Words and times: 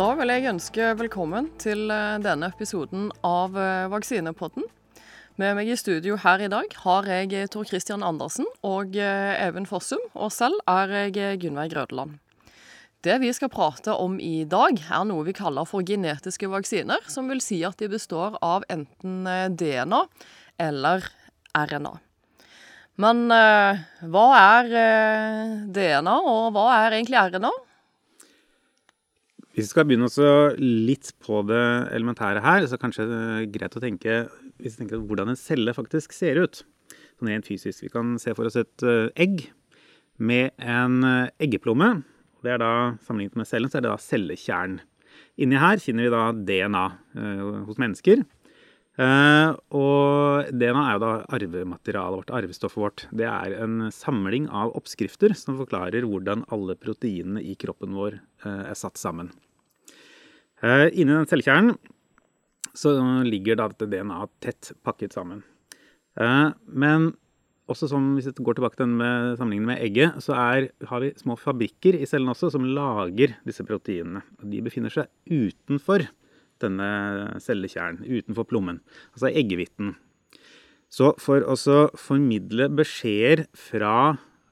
Da 0.00 0.14
vil 0.16 0.30
jeg 0.32 0.48
ønske 0.48 0.84
velkommen 0.96 1.50
til 1.60 1.90
eh, 1.92 2.14
denne 2.24 2.48
episoden 2.48 3.10
av 3.26 3.52
eh, 3.52 3.84
Vaksinepodden. 3.92 4.64
Med 5.36 5.58
meg 5.58 5.68
i 5.68 5.76
studio 5.76 6.16
her 6.22 6.40
i 6.40 6.48
dag 6.48 6.72
har 6.86 7.10
jeg 7.10 7.34
eh, 7.36 7.50
Tor 7.52 7.68
Christian 7.68 8.00
Andersen 8.06 8.48
og 8.64 8.96
Even 8.96 9.68
Fossum, 9.68 10.00
og 10.16 10.32
selv 10.32 10.56
er 10.64 11.10
jeg 11.10 11.42
Gunnveig 11.42 11.74
Grødeland. 11.74 12.16
Det 13.04 13.18
vi 13.20 13.28
skal 13.36 13.52
prate 13.52 13.92
om 13.92 14.16
i 14.24 14.46
dag, 14.48 14.80
er 14.80 15.04
noe 15.10 15.28
vi 15.28 15.36
kaller 15.36 15.68
for 15.68 15.84
genetiske 15.84 16.48
vaksiner, 16.48 17.04
som 17.04 17.28
vil 17.28 17.44
si 17.44 17.60
at 17.68 17.76
de 17.76 17.92
består 17.92 18.40
av 18.40 18.64
enten 18.72 19.28
DNA 19.52 20.04
eller 20.64 21.12
RNA. 21.52 21.98
Men 23.04 23.26
hva 23.28 24.28
er 24.40 24.76
DNA, 25.68 26.20
og 26.24 26.54
hva 26.56 26.70
er 26.86 27.02
egentlig 27.02 27.20
RNA? 27.36 27.58
Hvis 29.60 29.68
vi 29.68 29.74
skal 29.74 29.84
begynne 29.84 30.06
også 30.08 30.26
litt 30.56 31.10
på 31.20 31.42
det 31.44 31.64
elementære 31.92 32.40
her, 32.40 32.64
så 32.64 32.78
kanskje 32.80 33.04
det 33.10 33.16
er 33.20 33.48
greit 33.52 33.74
å 33.76 33.82
tenke, 33.82 34.14
hvis 34.56 34.78
vi 34.78 34.86
tenker 34.86 35.02
hvordan 35.04 35.28
en 35.28 35.36
celle 35.36 35.74
faktisk 35.76 36.14
ser 36.16 36.40
ut. 36.40 36.62
Sånn 37.20 37.28
rent 37.28 37.44
fysisk. 37.44 37.82
Vi 37.84 37.90
kan 37.92 38.14
se 38.22 38.32
for 38.32 38.48
oss 38.48 38.56
et 38.56 38.86
eh, 38.88 39.10
egg 39.20 39.50
med 40.16 40.54
en 40.64 41.04
eh, 41.04 41.28
eggeplomme. 41.44 41.90
Det 42.40 42.54
er 42.54 42.62
da, 42.62 42.70
Sammenlignet 43.04 43.36
med 43.36 43.50
cellen 43.50 43.68
så 43.68 43.82
er 43.82 43.84
det 43.84 43.92
da 43.92 44.00
cellekjernen. 44.00 44.80
Inni 45.44 45.60
her 45.60 45.84
finner 45.84 46.08
vi 46.08 46.14
da 46.16 46.22
DNA 46.32 46.86
eh, 47.20 47.44
hos 47.68 47.82
mennesker. 47.84 48.24
Eh, 48.96 49.52
og 49.76 50.48
DNA 50.56 50.86
er 50.86 50.96
jo 50.96 51.04
da 51.04 51.12
arvematerialet 51.36 52.22
vårt, 52.22 52.32
arvestoffet 52.40 52.80
vårt. 52.86 53.06
Det 53.12 53.28
er 53.28 53.60
en 53.60 53.92
samling 53.92 54.48
av 54.48 54.72
oppskrifter 54.80 55.36
som 55.36 55.60
forklarer 55.60 56.08
hvordan 56.08 56.48
alle 56.48 56.80
proteinene 56.80 57.44
i 57.44 57.60
kroppen 57.60 57.92
vår 58.00 58.22
eh, 58.24 58.66
er 58.72 58.80
satt 58.80 58.96
sammen. 58.96 59.28
Uh, 60.60 60.88
inni 60.92 61.14
den 61.14 61.28
cellekjernen 61.30 61.78
så 62.76 62.92
ligger 63.26 63.58
da 63.58 63.70
dette 63.72 63.88
DNA 63.90 64.20
tett 64.44 64.72
pakket 64.86 65.16
sammen. 65.16 65.42
men 66.66 67.08
også 67.70 67.88
som 67.90 68.12
hvis 68.16 68.28
vi 68.28 68.44
går 68.46 68.58
tilbake 68.58 68.76
til 68.76 68.86
den 68.86 68.96
med 68.98 69.36
sammenligningen 69.38 69.70
med 69.70 69.82
egget, 69.84 70.22
så 70.24 70.34
er, 70.34 70.68
har 70.90 71.02
vi 71.04 71.12
små 71.18 71.36
fabrikker 71.38 71.98
i 71.98 72.06
cellen 72.08 72.30
også 72.32 72.50
som 72.54 72.66
lager 72.66 73.36
disse 73.46 73.64
proteinene. 73.66 74.22
Og 74.40 74.50
de 74.50 74.62
befinner 74.66 74.92
seg 74.94 75.10
utenfor 75.30 76.06
denne 76.60 76.88
cellekjernen 77.40 78.04
utenfor 78.04 78.48
plommen, 78.50 78.80
altså 79.14 79.30
eggehviten. 79.30 79.94
Så 80.90 81.12
for 81.22 81.46
å 81.46 81.56
formidle 81.98 82.66
beskjeder 82.74 83.46
fra 83.56 83.94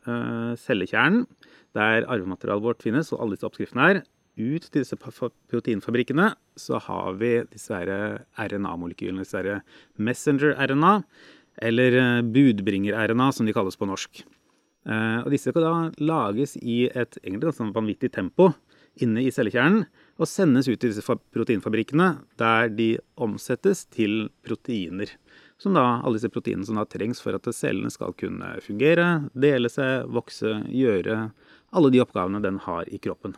uh, 0.06 0.52
cellekjernen, 0.62 1.26
der 1.76 2.06
arvematerialet 2.08 2.64
vårt 2.64 2.86
finnes, 2.86 3.10
og 3.12 3.20
alle 3.20 3.36
disse 3.36 3.48
oppskriftene 3.48 3.90
er, 3.90 4.00
ut 4.38 4.68
til 4.68 4.82
disse 4.82 4.96
proteinfabrikkene, 4.98 6.30
så 6.58 6.80
har 6.86 7.18
vi 7.20 7.34
disse 7.50 7.82
RNA-molekylene, 7.82 9.26
disse 9.26 9.60
messenger-RNA, 9.98 10.94
eller 11.68 11.98
eh, 11.98 12.22
budbringer-RNA, 12.22 13.30
som 13.34 13.48
de 13.48 13.54
kalles 13.56 13.78
på 13.78 13.88
norsk. 13.90 14.22
Uh, 14.88 15.20
og 15.26 15.32
disse 15.34 15.52
kan 15.52 15.64
da 15.64 15.72
lages 16.00 16.54
i 16.62 16.86
et 16.86 17.18
egentlig 17.20 17.50
sånn 17.58 17.74
vanvittig 17.74 18.08
tempo 18.14 18.52
inne 19.04 19.20
i 19.20 19.32
cellekjernen 19.34 19.82
og 20.18 20.30
sendes 20.30 20.68
ut 20.70 20.78
til 20.80 20.94
disse 20.94 21.16
proteinfabrikkene, 21.34 22.06
der 22.40 22.70
de 22.72 22.88
omsettes 23.20 23.84
til 23.92 24.30
proteiner. 24.46 25.12
Som 25.60 25.74
da, 25.76 25.98
alle 26.00 26.18
disse 26.18 26.30
proteinene 26.32 26.66
som 26.66 26.78
da 26.78 26.86
trengs 26.88 27.20
for 27.22 27.36
at 27.36 27.50
cellene 27.54 27.90
skal 27.92 28.14
kunne 28.18 28.54
fungere, 28.64 29.28
dele 29.34 29.70
seg, 29.70 30.08
vokse, 30.14 30.60
gjøre 30.70 31.28
alle 31.76 31.92
de 31.92 32.02
oppgavene 32.02 32.42
den 32.42 32.62
har 32.64 32.88
i 32.88 33.00
kroppen. 33.02 33.36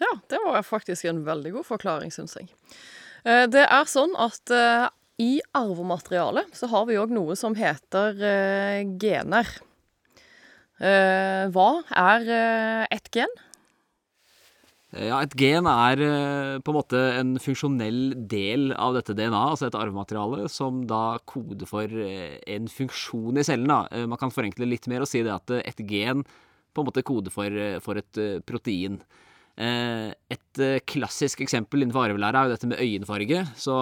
Ja, 0.00 0.14
det 0.32 0.40
var 0.44 0.62
faktisk 0.64 1.04
en 1.10 1.24
veldig 1.26 1.52
god 1.58 1.66
forklaring, 1.68 2.12
syns 2.14 2.38
jeg. 2.38 2.48
Eh, 3.24 3.44
det 3.52 3.66
er 3.66 3.88
sånn 3.88 4.14
at 4.20 4.52
eh, 4.54 4.86
i 5.20 5.32
arvematerialet 5.56 6.54
så 6.56 6.70
har 6.72 6.86
vi 6.88 6.96
òg 7.00 7.12
noe 7.12 7.36
som 7.36 7.56
heter 7.58 8.16
eh, 8.16 8.80
gener. 9.00 9.58
Hva 10.80 11.68
er 11.92 12.22
et 12.88 13.08
gen? 13.12 13.34
Ja, 14.96 15.18
Et 15.20 15.34
gen 15.36 15.66
er 15.68 16.00
på 16.64 16.72
en 16.72 16.78
måte 16.78 17.02
en 17.18 17.34
funksjonell 17.36 18.14
del 18.16 18.72
av 18.72 18.96
dette 18.96 19.12
DNA, 19.12 19.42
altså 19.52 19.68
et 19.68 19.76
arvemateriale, 19.76 20.48
som 20.48 20.80
da 20.88 21.18
koder 21.28 21.68
for 21.68 21.84
en 21.84 22.72
funksjon 22.72 23.36
i 23.36 23.44
cellen. 23.44 23.68
Da. 23.68 24.06
Man 24.08 24.22
kan 24.22 24.32
forenkle 24.32 24.70
litt 24.70 24.88
mer 24.88 25.04
og 25.04 25.12
si 25.12 25.20
det 25.20 25.36
at 25.36 25.52
et 25.60 25.84
gen 25.84 26.24
på 26.24 26.80
en 26.80 26.88
måte 26.88 27.04
koder 27.04 27.34
for, 27.34 27.60
for 27.84 28.00
et 28.00 28.24
protein. 28.48 29.02
Et 29.60 30.60
klassisk 30.88 31.42
eksempel 31.44 31.82
innenfor 31.82 32.06
arvelære 32.06 32.38
er 32.40 32.48
jo 32.48 32.54
dette 32.54 32.68
med 32.70 32.80
øyenfarge. 32.80 33.42
Så 33.60 33.74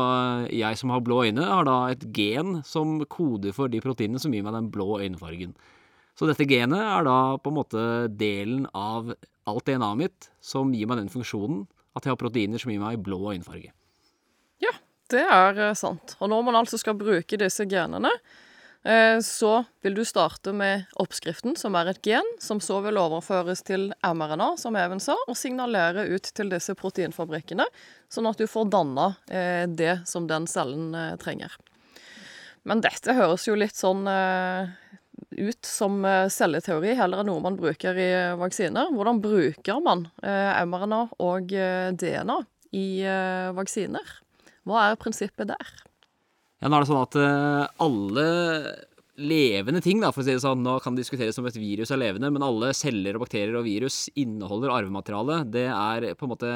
jeg 0.50 0.78
som 0.80 0.90
har 0.90 1.04
blå 1.06 1.20
øyne, 1.28 1.44
har 1.46 1.68
da 1.68 1.76
et 1.92 2.02
gen 2.16 2.64
som 2.66 2.96
koder 3.06 3.54
for 3.54 3.70
de 3.70 3.78
proteinene 3.84 4.18
som 4.18 4.34
gir 4.34 4.42
meg 4.42 4.56
den 4.56 4.72
blå 4.74 4.98
øyenfargen. 4.98 5.54
Så 6.18 6.26
dette 6.26 6.48
genet 6.50 6.82
er 6.82 7.06
da 7.06 7.18
på 7.38 7.52
en 7.52 7.58
måte 7.60 7.82
delen 8.10 8.66
av 8.74 9.12
alt 9.48 9.68
DNA-et 9.68 10.00
mitt 10.00 10.30
som 10.42 10.72
gir 10.74 10.88
meg 10.90 10.98
den 10.98 11.12
funksjonen 11.12 11.62
at 11.94 12.06
jeg 12.06 12.14
har 12.14 12.20
proteiner 12.20 12.58
som 12.58 12.72
gir 12.72 12.82
meg 12.82 12.98
blå 13.06 13.20
øyenfarge. 13.30 13.70
Ja, 14.62 14.74
det 15.12 15.22
er 15.22 15.62
eh, 15.68 15.76
sant. 15.78 16.16
Og 16.18 16.30
når 16.32 16.44
man 16.48 16.58
altså 16.58 16.78
skal 16.80 16.98
bruke 16.98 17.38
disse 17.40 17.66
genene, 17.70 18.10
eh, 18.10 18.44
så 19.24 19.50
vil 19.82 19.96
du 19.98 20.04
starte 20.06 20.52
med 20.56 20.86
oppskriften, 21.02 21.56
som 21.58 21.74
er 21.76 21.90
et 21.90 21.98
gen, 22.06 22.24
som 22.40 22.60
så 22.62 22.78
vil 22.84 22.96
overføres 22.96 23.60
til 23.66 23.88
mRNA, 24.06 24.52
som 24.56 24.78
Even 24.80 25.02
sa, 25.02 25.16
og 25.26 25.36
signalere 25.36 26.06
ut 26.08 26.30
til 26.32 26.48
disse 26.54 26.72
proteinfabrikkene, 26.78 27.66
sånn 28.08 28.30
at 28.30 28.40
du 28.40 28.46
får 28.48 28.70
danna 28.72 29.10
eh, 29.26 29.66
det 29.66 29.98
som 30.08 30.30
den 30.30 30.46
cellen 30.48 30.94
trenger. 31.20 31.58
Men 32.64 32.80
dette 32.86 33.18
høres 33.18 33.48
jo 33.50 33.58
litt 33.58 33.76
sånn 33.76 34.06
ut 35.30 35.64
som 35.66 36.04
eh, 36.04 36.28
celleteori 36.32 36.94
heller 36.98 37.22
enn 37.22 37.30
noe 37.30 37.42
man 37.44 37.58
bruker 37.58 37.98
i 37.98 38.08
vaksiner. 38.38 38.92
Hvordan 38.94 39.20
bruker 39.24 39.82
man 39.84 40.06
eh, 40.22 40.62
mRNA 40.68 41.02
og 41.24 41.52
eh, 41.54 41.90
DNA 41.98 42.38
i 42.76 42.88
vaksiner? 43.56 44.16
Hva 44.68 44.90
er 44.90 44.98
prinsippet 45.00 45.48
der? 45.48 45.70
Ja, 46.58 46.68
nå 46.68 46.78
er 46.78 46.84
det 46.84 46.90
sånn 46.90 47.04
at 47.04 47.18
alle 47.84 48.28
levende 49.18 49.82
ting, 49.82 50.02
da, 50.02 50.10
for 50.14 50.22
å 50.22 50.26
si 50.26 50.34
det 50.34 50.42
sånn, 50.42 50.62
nå 50.62 50.76
kan 50.82 50.94
det 50.94 51.04
diskuteres 51.04 51.38
om 51.38 51.46
et 51.46 51.58
virus 51.58 51.90
er 51.94 52.00
levende, 52.02 52.30
men 52.34 52.44
alle 52.44 52.72
celler 52.74 53.18
og 53.18 53.24
bakterier 53.24 53.54
og 53.58 53.66
virus 53.66 54.06
inneholder 54.18 54.74
arvemateriale. 54.74 55.40
Det 55.50 55.66
er 55.70 56.12
på 56.18 56.26
en 56.26 56.32
måte 56.34 56.52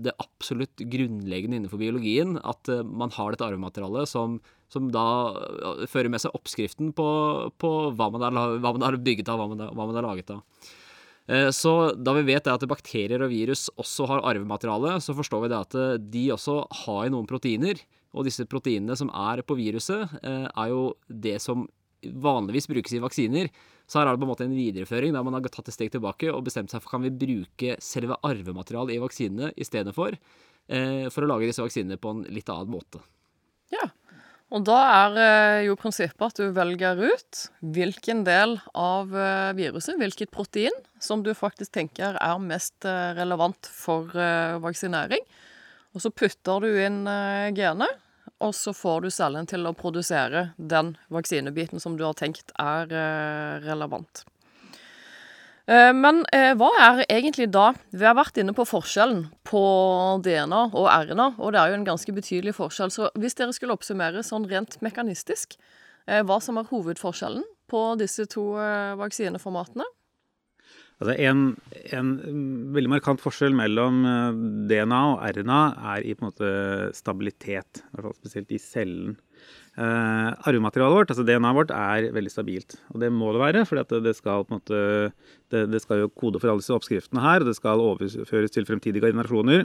det 0.00 0.16
absolutt 0.20 0.80
grunnleggende 0.92 1.58
innenfor 1.58 1.80
biologien 1.80 2.38
at 2.40 2.70
man 2.88 3.12
har 3.12 3.34
dette 3.34 3.48
arvematerialet 3.48 4.08
som 4.08 4.38
som 4.70 4.90
da 4.94 5.06
øh, 5.34 5.86
fører 5.90 6.10
med 6.12 6.22
seg 6.22 6.34
oppskriften 6.36 6.92
på, 6.96 7.08
på 7.60 7.70
hva, 7.96 8.10
man 8.14 8.24
har, 8.84 8.98
bygget 9.02 9.30
av, 9.32 9.42
hva 9.42 9.70
man, 9.74 9.96
har 9.96 10.06
laget 10.06 10.30
av. 10.34 10.68
Eh, 11.26 11.48
så 11.54 11.92
da 11.98 12.14
vi 12.18 12.26
vet 12.28 12.50
at 12.50 12.66
bakterier 12.70 13.24
og 13.24 13.32
virus 13.32 13.68
også 13.74 14.06
har 14.10 14.24
arvemateriale, 14.30 14.98
så 15.02 15.16
forstår 15.18 15.44
vi 15.44 15.52
det 15.52 15.58
at 15.58 15.78
de 16.12 16.26
også 16.36 16.60
har 16.84 17.10
noen 17.12 17.28
proteiner. 17.30 17.82
Og 18.14 18.26
disse 18.26 18.46
proteinene 18.50 18.96
som 18.98 19.12
er 19.14 19.42
på 19.46 19.56
viruset, 19.58 20.16
øh, 20.22 20.48
er 20.48 20.72
jo 20.72 20.82
det 21.08 21.38
som 21.42 21.68
vanligvis 22.00 22.66
brukes 22.70 22.94
i 22.96 23.02
vaksiner. 23.02 23.50
Så 23.86 24.00
her 24.00 24.08
er 24.08 24.16
det 24.16 24.22
på 24.22 24.26
en 24.26 24.32
måte 24.32 24.46
en 24.46 24.56
videreføring 24.56 25.14
der 25.14 25.24
man 25.26 25.36
har 25.36 25.46
tatt 25.52 25.68
et 25.68 25.76
steg 25.76 25.92
tilbake 25.92 26.30
og 26.32 26.44
bestemt 26.46 26.72
seg 26.72 26.82
for 26.82 26.94
kan 26.94 27.04
vi 27.04 27.12
bruke 27.12 27.76
selve 27.82 28.16
arvematerialet 28.26 28.96
i 28.96 29.02
vaksinene 29.02 29.52
i 29.56 29.66
stedet 29.66 29.94
for, 29.94 30.16
eh, 30.68 31.06
for 31.10 31.26
å 31.26 31.30
lage 31.30 31.50
disse 31.50 31.62
vaksinene 31.62 32.00
på 32.00 32.14
en 32.14 32.22
litt 32.32 32.48
annen 32.48 32.72
måte. 32.72 33.02
Ja, 33.70 33.90
og 34.50 34.64
da 34.66 34.78
er 34.82 35.18
eh, 35.22 35.64
jo 35.68 35.76
prinsippet 35.78 36.24
at 36.26 36.40
du 36.40 36.50
velger 36.54 36.98
ut 36.98 37.42
hvilken 37.62 38.24
del 38.26 38.56
av 38.74 39.12
eh, 39.14 39.52
viruset, 39.54 39.94
hvilket 40.00 40.32
protein, 40.34 40.74
som 40.98 41.22
du 41.22 41.30
faktisk 41.38 41.76
tenker 41.76 42.18
er 42.18 42.42
mest 42.42 42.86
eh, 42.88 43.12
relevant 43.18 43.70
for 43.70 44.10
vaksinering. 44.64 45.22
Og 45.94 46.04
så 46.04 46.12
putter 46.14 46.62
du 46.62 46.68
inn 46.78 47.02
genet, 47.56 47.96
og 48.40 48.52
så 48.54 48.72
får 48.76 49.00
du 49.02 49.10
cellen 49.10 49.48
til 49.50 49.66
å 49.66 49.74
produsere 49.74 50.52
den 50.56 50.94
vaksinebiten 51.10 51.82
som 51.82 51.96
du 51.98 52.04
har 52.06 52.14
tenkt 52.18 52.54
er 52.62 52.86
relevant. 53.66 54.22
Eh, 55.70 55.90
men 55.94 56.24
eh, 56.34 56.50
hva 56.58 56.70
er 56.82 57.04
egentlig 57.04 57.46
da 57.54 57.70
Vi 57.94 58.02
har 58.02 58.16
vært 58.18 58.40
inne 58.40 58.54
på 58.56 58.66
forskjellen 58.66 59.28
på 59.46 59.62
DNA 60.24 60.62
og 60.72 60.88
RNA, 60.88 61.28
og 61.38 61.54
det 61.54 61.60
er 61.60 61.70
jo 61.70 61.78
en 61.78 61.86
ganske 61.86 62.14
betydelig 62.16 62.56
forskjell. 62.58 62.90
Så 62.90 63.10
hvis 63.20 63.38
dere 63.38 63.54
skulle 63.54 63.76
oppsummere 63.76 64.24
sånn 64.26 64.48
rent 64.50 64.80
mekanistisk 64.82 65.54
eh, 66.06 66.24
hva 66.26 66.40
som 66.42 66.58
er 66.58 66.68
hovedforskjellen 66.70 67.46
på 67.70 67.82
disse 68.00 68.26
to 68.26 68.42
vaksineformatene? 68.98 69.84
Altså 71.00 71.14
en, 71.24 71.44
en, 71.96 72.08
veldig 72.74 72.90
markant 72.92 73.22
forskjell 73.22 73.54
mellom 73.56 74.02
eh, 74.04 74.40
DNA 74.68 75.00
og 75.14 75.22
RNA 75.38 75.60
er 75.94 76.04
i 76.04 76.12
på 76.12 76.26
en 76.26 76.28
måte 76.28 76.50
stabilitet. 76.96 77.80
Spesielt 78.18 78.52
i 78.52 78.60
cellen. 78.60 79.16
Uh, 79.80 80.34
arvematerialet 80.44 80.98
vårt, 80.98 81.12
altså 81.14 81.22
DNA-et 81.24 81.56
vårt, 81.56 81.70
er 81.72 82.10
veldig 82.12 82.32
stabilt. 82.32 82.74
Og 82.92 83.00
det 83.00 83.08
må 83.14 83.30
det 83.32 83.40
være, 83.40 83.62
for 83.64 83.80
det, 83.80 84.02
det, 84.04 84.12
skal 84.18 84.44
det, 84.50 85.62
det, 85.72 85.80
skal 85.80 86.02
jo 86.02 86.10
kode 86.12 86.42
for 86.42 86.52
alle 86.52 86.60
disse 86.60 86.74
oppskriftene 86.74 87.22
her, 87.24 87.40
og 87.40 87.48
det 87.48 87.56
skal 87.56 87.80
overføres 87.80 88.52
til 88.52 88.68
fremtidige 88.68 89.06
generasjoner. 89.06 89.64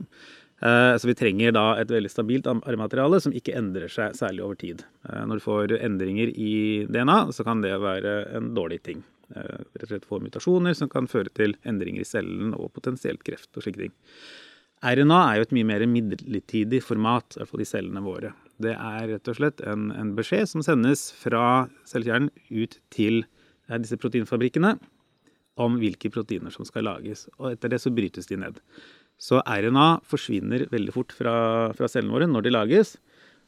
Uh, 0.63 0.95
så 0.95 1.09
vi 1.09 1.17
trenger 1.19 1.51
da 1.57 1.65
et 1.81 1.91
veldig 1.91 2.13
stabilt 2.13 2.47
arvemateriale 2.47 3.19
som 3.19 3.35
ikke 3.35 3.57
endrer 3.59 3.91
seg 3.91 4.15
særlig 4.15 4.45
over 4.45 4.61
tid. 4.61 4.85
Uh, 5.03 5.25
når 5.27 5.41
du 5.41 5.45
får 5.49 5.75
endringer 5.81 6.31
i 6.31 6.55
DNA, 6.87 7.17
så 7.35 7.43
kan 7.43 7.65
det 7.65 7.75
være 7.83 8.21
en 8.39 8.53
dårlig 8.55 8.79
ting. 8.87 9.03
Rett 9.33 9.83
og 9.83 9.89
slett 9.89 10.07
få 10.09 10.19
mutasjoner 10.21 10.75
som 10.77 10.89
kan 10.91 11.09
føre 11.09 11.31
til 11.33 11.55
endringer 11.65 12.03
i 12.03 12.07
cellen 12.07 12.53
og 12.53 12.73
potensielt 12.75 13.23
kreft 13.25 13.51
og 13.57 13.65
slike 13.65 13.85
ting. 13.85 13.95
RNA 14.85 15.19
er 15.21 15.37
jo 15.39 15.45
et 15.45 15.53
mye 15.55 15.67
mer 15.67 15.85
midlertidig 15.89 16.81
format, 16.83 17.33
i 17.33 17.41
hvert 17.41 17.49
fall 17.49 17.63
i 17.63 17.69
cellene 17.69 18.03
våre. 18.05 18.33
Det 18.61 18.75
er 18.75 19.07
rett 19.09 19.31
og 19.31 19.37
slett 19.39 19.63
en, 19.65 19.87
en 19.95 20.11
beskjed 20.17 20.51
som 20.51 20.63
sendes 20.65 21.07
fra 21.17 21.65
cellekjernen 21.89 22.29
ut 22.51 22.77
til 22.93 23.23
eh, 23.23 23.79
disse 23.81 23.97
proteinfabrikkene 23.99 24.75
om 25.63 25.79
hvilke 25.79 26.11
proteiner 26.11 26.53
som 26.53 26.67
skal 26.67 26.85
lages. 26.89 27.25
Og 27.39 27.53
etter 27.53 27.71
det 27.71 27.81
så 27.81 27.91
brytes 27.95 28.29
de 28.29 28.39
ned. 28.43 28.59
Så 29.17 29.39
RNA 29.41 29.87
forsvinner 30.07 30.67
veldig 30.71 30.93
fort 30.93 31.15
fra, 31.15 31.35
fra 31.75 31.89
cellene 31.91 32.13
våre 32.15 32.29
når 32.29 32.45
de 32.45 32.53
lages. 32.53 32.95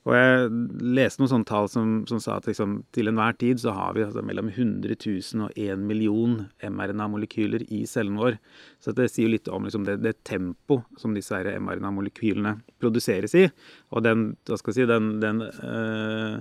Og 0.07 0.15
jeg 0.15 0.51
leste 0.95 1.19
noen 1.19 1.31
sånne 1.33 1.48
tall 1.50 1.65
som, 1.68 1.95
som 2.07 2.19
sa 2.24 2.38
at 2.39 2.45
liksom, 2.48 2.77
til 2.95 3.09
enhver 3.12 3.36
tid 3.42 3.59
så 3.59 3.74
har 3.75 3.95
vi 3.98 4.06
altså, 4.06 4.21
mellom 4.24 4.48
100 4.54 4.95
000 4.95 5.44
og 5.44 5.57
1 5.59 5.83
million 5.83 6.38
mRNA-molekyler 6.63 7.65
i 7.75 7.81
cellen 7.89 8.15
vår. 8.19 8.38
Så 8.80 8.95
det 8.95 9.09
sier 9.12 9.27
jo 9.27 9.33
litt 9.33 9.51
om 9.51 9.68
liksom, 9.68 9.83
det, 9.89 9.98
det 10.06 10.21
tempo 10.27 10.80
som 11.01 11.18
disse 11.18 11.36
mRNA-molekylene 11.36 12.56
produseres 12.80 13.36
i. 13.36 13.50
Og 13.92 14.06
den, 14.07 14.30
hva 14.48 14.62
skal 14.62 14.71
jeg 14.71 14.80
si, 14.80 14.88
den, 14.94 15.12
den 15.19 15.44
øh, 15.44 16.39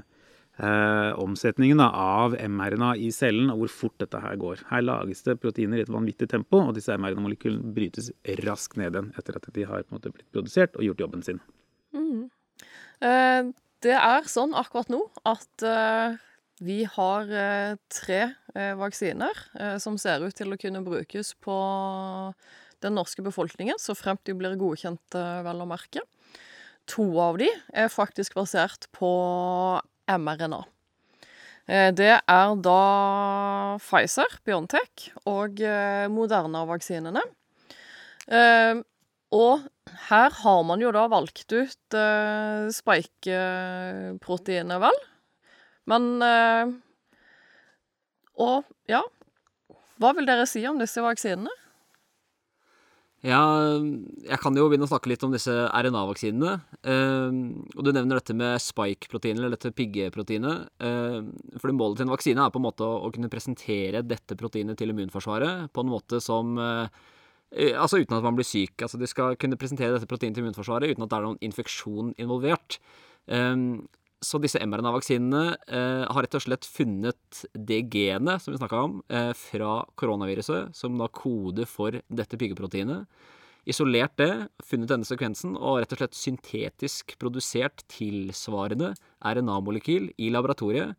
øh, 0.63 1.11
omsetningen 1.27 1.83
da, 1.83 1.91
av 1.91 2.39
mRNA 2.39 2.95
i 3.03 3.11
cellen, 3.19 3.51
og 3.51 3.65
hvor 3.65 3.77
fort 3.81 3.99
dette 4.07 4.23
her 4.23 4.39
går. 4.47 4.63
Her 4.71 4.87
lages 4.87 5.27
det 5.27 5.41
proteiner 5.43 5.83
i 5.83 5.89
et 5.89 5.95
vanvittig 5.97 6.31
tempo, 6.31 6.63
og 6.69 6.79
disse 6.79 6.95
mRNA-molekylene 6.95 7.75
brytes 7.75 8.15
raskt 8.47 8.79
ned 8.79 8.95
igjen 8.95 9.11
etter 9.19 9.43
at 9.43 9.51
de 9.59 9.67
har 9.67 9.91
måte 9.91 10.15
blitt 10.15 10.31
produsert 10.31 10.79
og 10.79 10.87
gjort 10.87 11.09
jobben 11.09 11.27
sin. 11.27 11.43
Mm. 11.97 12.29
Eh, 13.05 13.49
det 13.85 13.97
er 13.97 14.29
sånn 14.31 14.55
akkurat 14.57 14.89
nå 14.93 15.03
at 15.29 15.65
eh, 15.67 16.17
vi 16.65 16.79
har 16.89 17.29
eh, 17.29 17.77
tre 17.93 18.21
vaksiner 18.57 19.37
som 19.77 19.99
ser 20.01 20.23
ut 20.25 20.33
til 20.33 20.55
å 20.55 20.57
kunne 20.57 20.81
brukes 20.81 21.35
på 21.45 21.57
den 22.81 22.95
norske 22.97 23.21
befolkningen, 23.21 23.77
så 23.77 23.93
fremt 23.93 24.23
de 24.25 24.33
blir 24.33 24.55
godkjent, 24.57 25.13
vel 25.45 25.61
å 25.61 25.67
merke. 25.69 26.01
To 26.89 27.05
av 27.21 27.37
de 27.37 27.51
er 27.77 27.93
faktisk 27.93 28.39
basert 28.39 28.89
på 28.97 29.11
mRNA. 30.09 30.63
Det 31.69 32.09
er 32.17 32.57
da 32.65 32.81
Pfizer, 33.83 34.41
Biontech 34.49 35.11
og 35.29 35.61
Moderna-vaksinene. 36.17 37.27
Og 39.35 39.65
her 40.07 40.31
har 40.43 40.61
man 40.67 40.83
jo 40.83 40.91
da 40.95 41.07
valgt 41.11 41.51
ut 41.51 41.95
eh, 41.99 42.69
spike-proteinet, 42.75 44.79
vel. 44.83 44.99
Men 45.91 46.23
eh, 46.23 46.67
Og 48.43 48.65
ja. 48.91 49.03
Hva 49.97 50.13
vil 50.15 50.27
dere 50.29 50.47
si 50.47 50.67
om 50.69 50.79
disse 50.79 51.03
vaksinene? 51.03 51.51
Ja, 53.25 53.41
jeg 54.29 54.39
kan 54.39 54.55
jo 54.55 54.69
begynne 54.69 54.85
å 54.87 54.91
snakke 54.91 55.09
litt 55.11 55.25
om 55.27 55.33
disse 55.35 55.51
RNA-vaksinene. 55.51 56.53
Eh, 56.87 57.31
og 57.75 57.83
du 57.83 57.91
nevner 57.91 58.17
dette 58.21 58.35
med 58.39 58.63
spike-proteinet, 58.63 59.41
eller 59.41 59.51
dette 59.57 59.75
piggeproteinet. 59.75 60.57
Eh, 60.79 61.19
for 61.59 61.75
målet 61.75 61.97
til 61.99 62.07
en 62.07 62.15
vaksine 62.15 62.41
er 62.45 62.53
på 62.55 62.61
en 62.61 62.69
måte 62.69 62.87
å, 62.87 63.03
å, 63.09 63.11
kunne 63.15 63.33
presentere 63.33 64.07
dette 64.07 64.39
proteinet 64.39 64.79
til 64.79 64.91
immunforsvaret 64.95 65.55
på 65.75 65.81
en 65.83 65.95
måte 65.97 66.17
som 66.23 66.55
Eh, 66.61 66.87
altså 67.55 68.01
uten 68.03 68.17
at 68.17 68.25
man 68.25 68.37
blir 68.39 68.47
syk. 68.47 68.75
Altså 68.83 68.99
De 68.99 69.09
skal 69.11 69.37
kunne 69.41 69.59
presentere 69.61 69.95
dette 69.95 70.09
proteinet 70.11 70.37
til 70.37 70.45
immunforsvaret 70.45 70.93
uten 70.93 71.05
at 71.05 71.13
det 71.13 71.19
er 71.19 71.27
noen 71.29 71.45
infeksjon 71.47 72.15
involvert. 72.19 72.79
Um, 73.27 73.87
så 74.25 74.41
disse 74.41 74.61
mRNA-vaksinene 74.65 75.43
uh, 75.55 76.05
har 76.09 76.25
rett 76.25 76.37
og 76.39 76.45
slett 76.47 76.67
funnet 76.67 77.43
det 77.53 77.83
genet 77.93 78.43
som 78.43 78.55
vi 78.55 78.61
snakka 78.61 78.83
om, 78.89 79.01
uh, 79.13 79.33
fra 79.37 79.81
koronaviruset, 80.01 80.73
som 80.77 80.97
da 80.99 81.09
koder 81.13 81.69
for 81.69 81.99
dette 82.09 82.39
piggeproteinet. 82.41 83.05
Isolert 83.67 84.15
det, 84.21 84.31
funnet 84.63 84.91
denne 84.93 85.07
sekvensen 85.07 85.57
og 85.59 85.81
rett 85.83 85.93
og 85.95 86.01
slett 86.01 86.17
syntetisk 86.17 87.17
produsert 87.21 87.83
tilsvarende 87.91 88.93
RNA-molekyl 89.27 90.13
i 90.23 90.31
laboratoriet 90.31 90.95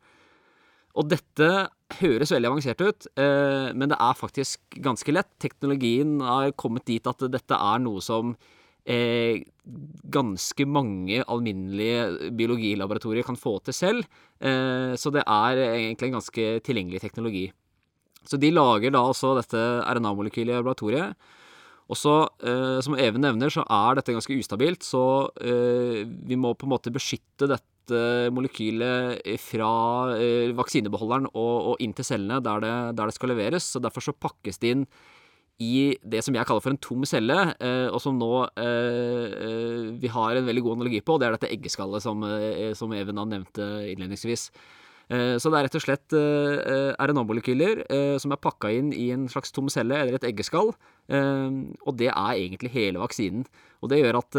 og 0.97 1.09
dette 1.11 1.49
høres 1.99 2.31
veldig 2.33 2.49
avansert 2.49 2.81
ut, 2.81 3.07
eh, 3.21 3.69
men 3.77 3.91
det 3.91 3.97
er 4.01 4.17
faktisk 4.17 4.79
ganske 4.83 5.13
lett. 5.13 5.29
Teknologien 5.41 6.17
har 6.25 6.55
kommet 6.57 6.88
dit 6.89 7.05
at 7.07 7.21
dette 7.31 7.57
er 7.57 7.83
noe 7.83 8.01
som 8.03 8.33
eh, 8.88 9.44
ganske 10.17 10.67
mange 10.67 11.21
alminnelige 11.21 12.31
biologilaboratorier 12.39 13.27
kan 13.27 13.38
få 13.39 13.59
til 13.67 13.77
selv. 13.77 14.09
Eh, 14.41 14.97
så 14.97 15.13
det 15.13 15.23
er 15.23 15.63
egentlig 15.69 16.09
en 16.09 16.19
ganske 16.19 16.49
tilgjengelig 16.65 17.03
teknologi. 17.05 17.47
Så 18.27 18.39
de 18.41 18.51
lager 18.51 18.91
da 18.91 19.05
også 19.05 19.38
dette 19.38 19.61
RNA-molekylet 19.88 20.55
i 20.55 20.57
laboratoriet. 20.57 21.29
Og 21.88 21.95
så, 21.95 22.16
eh, 22.44 22.80
som 22.84 22.98
Even 23.00 23.24
nevner, 23.24 23.51
så 23.54 23.63
er 23.63 23.98
dette 23.98 24.16
ganske 24.16 24.36
ustabilt, 24.36 24.84
så 24.84 25.04
eh, 25.39 26.04
vi 26.04 26.39
må 26.39 26.54
på 26.54 26.68
en 26.68 26.74
måte 26.75 26.94
beskytte 26.94 27.48
dette 27.48 28.01
molekylet 28.36 29.24
fra 29.39 29.69
eh, 30.19 30.51
vaksinebeholderen 30.56 31.30
og, 31.31 31.54
og, 31.72 31.75
inn 31.80 31.94
til 31.95 32.04
cellene 32.04 32.42
der 32.44 32.60
det, 32.66 32.74
der 33.00 33.07
det, 33.07 33.16
skal 33.16 33.31
leveres. 33.31 33.69
Så 33.72 33.80
derfor 33.84 34.04
så 34.04 34.16
pakkes 34.16 34.60
det 34.60 34.74
inn 34.75 34.84
i 35.63 35.95
det 36.06 36.22
som 36.22 36.36
jeg 36.38 36.45
kaller 36.45 36.62
for 36.62 36.75
en 36.75 36.81
tom 36.81 37.06
celle, 37.10 37.38
eh, 37.63 37.88
og 37.90 38.01
som 38.04 38.18
nå 38.19 38.31
eh, 38.62 39.95
vi 39.98 40.12
har 40.13 40.38
en 40.38 40.45
veldig 40.45 40.63
god 40.66 40.78
analogi 40.78 41.01
på, 41.01 41.16
og 41.16 41.22
det 41.22 41.30
er 41.30 41.38
dette 41.38 41.50
eggeskallet 41.56 42.04
som, 42.04 42.22
eh, 42.28 42.75
som 42.78 42.94
Even 42.94 43.24
nevnte 43.24 43.66
innledningsvis. 43.94 44.51
Eh, 45.07 45.38
så 45.39 45.48
det 45.48 45.59
er 45.59 45.68
rett 45.68 45.77
og 45.80 45.83
slett 45.86 46.13
eh, 46.19 46.92
RNA-molekyler 47.00 47.83
som 48.19 48.33
er 48.33 48.42
pakka 48.44 48.71
inn 48.75 48.89
i 48.92 49.07
en 49.15 49.27
slags 49.31 49.54
tom 49.56 49.69
celle 49.71 49.95
eller 49.95 50.18
et 50.18 50.25
eggeskall, 50.27 50.74
og 51.07 51.94
det 51.95 52.09
er 52.12 52.33
egentlig 52.33 52.74
hele 52.74 53.00
vaksinen. 53.00 53.45
Og 53.80 53.92
det 53.92 54.01
gjør 54.01 54.18
at 54.19 54.38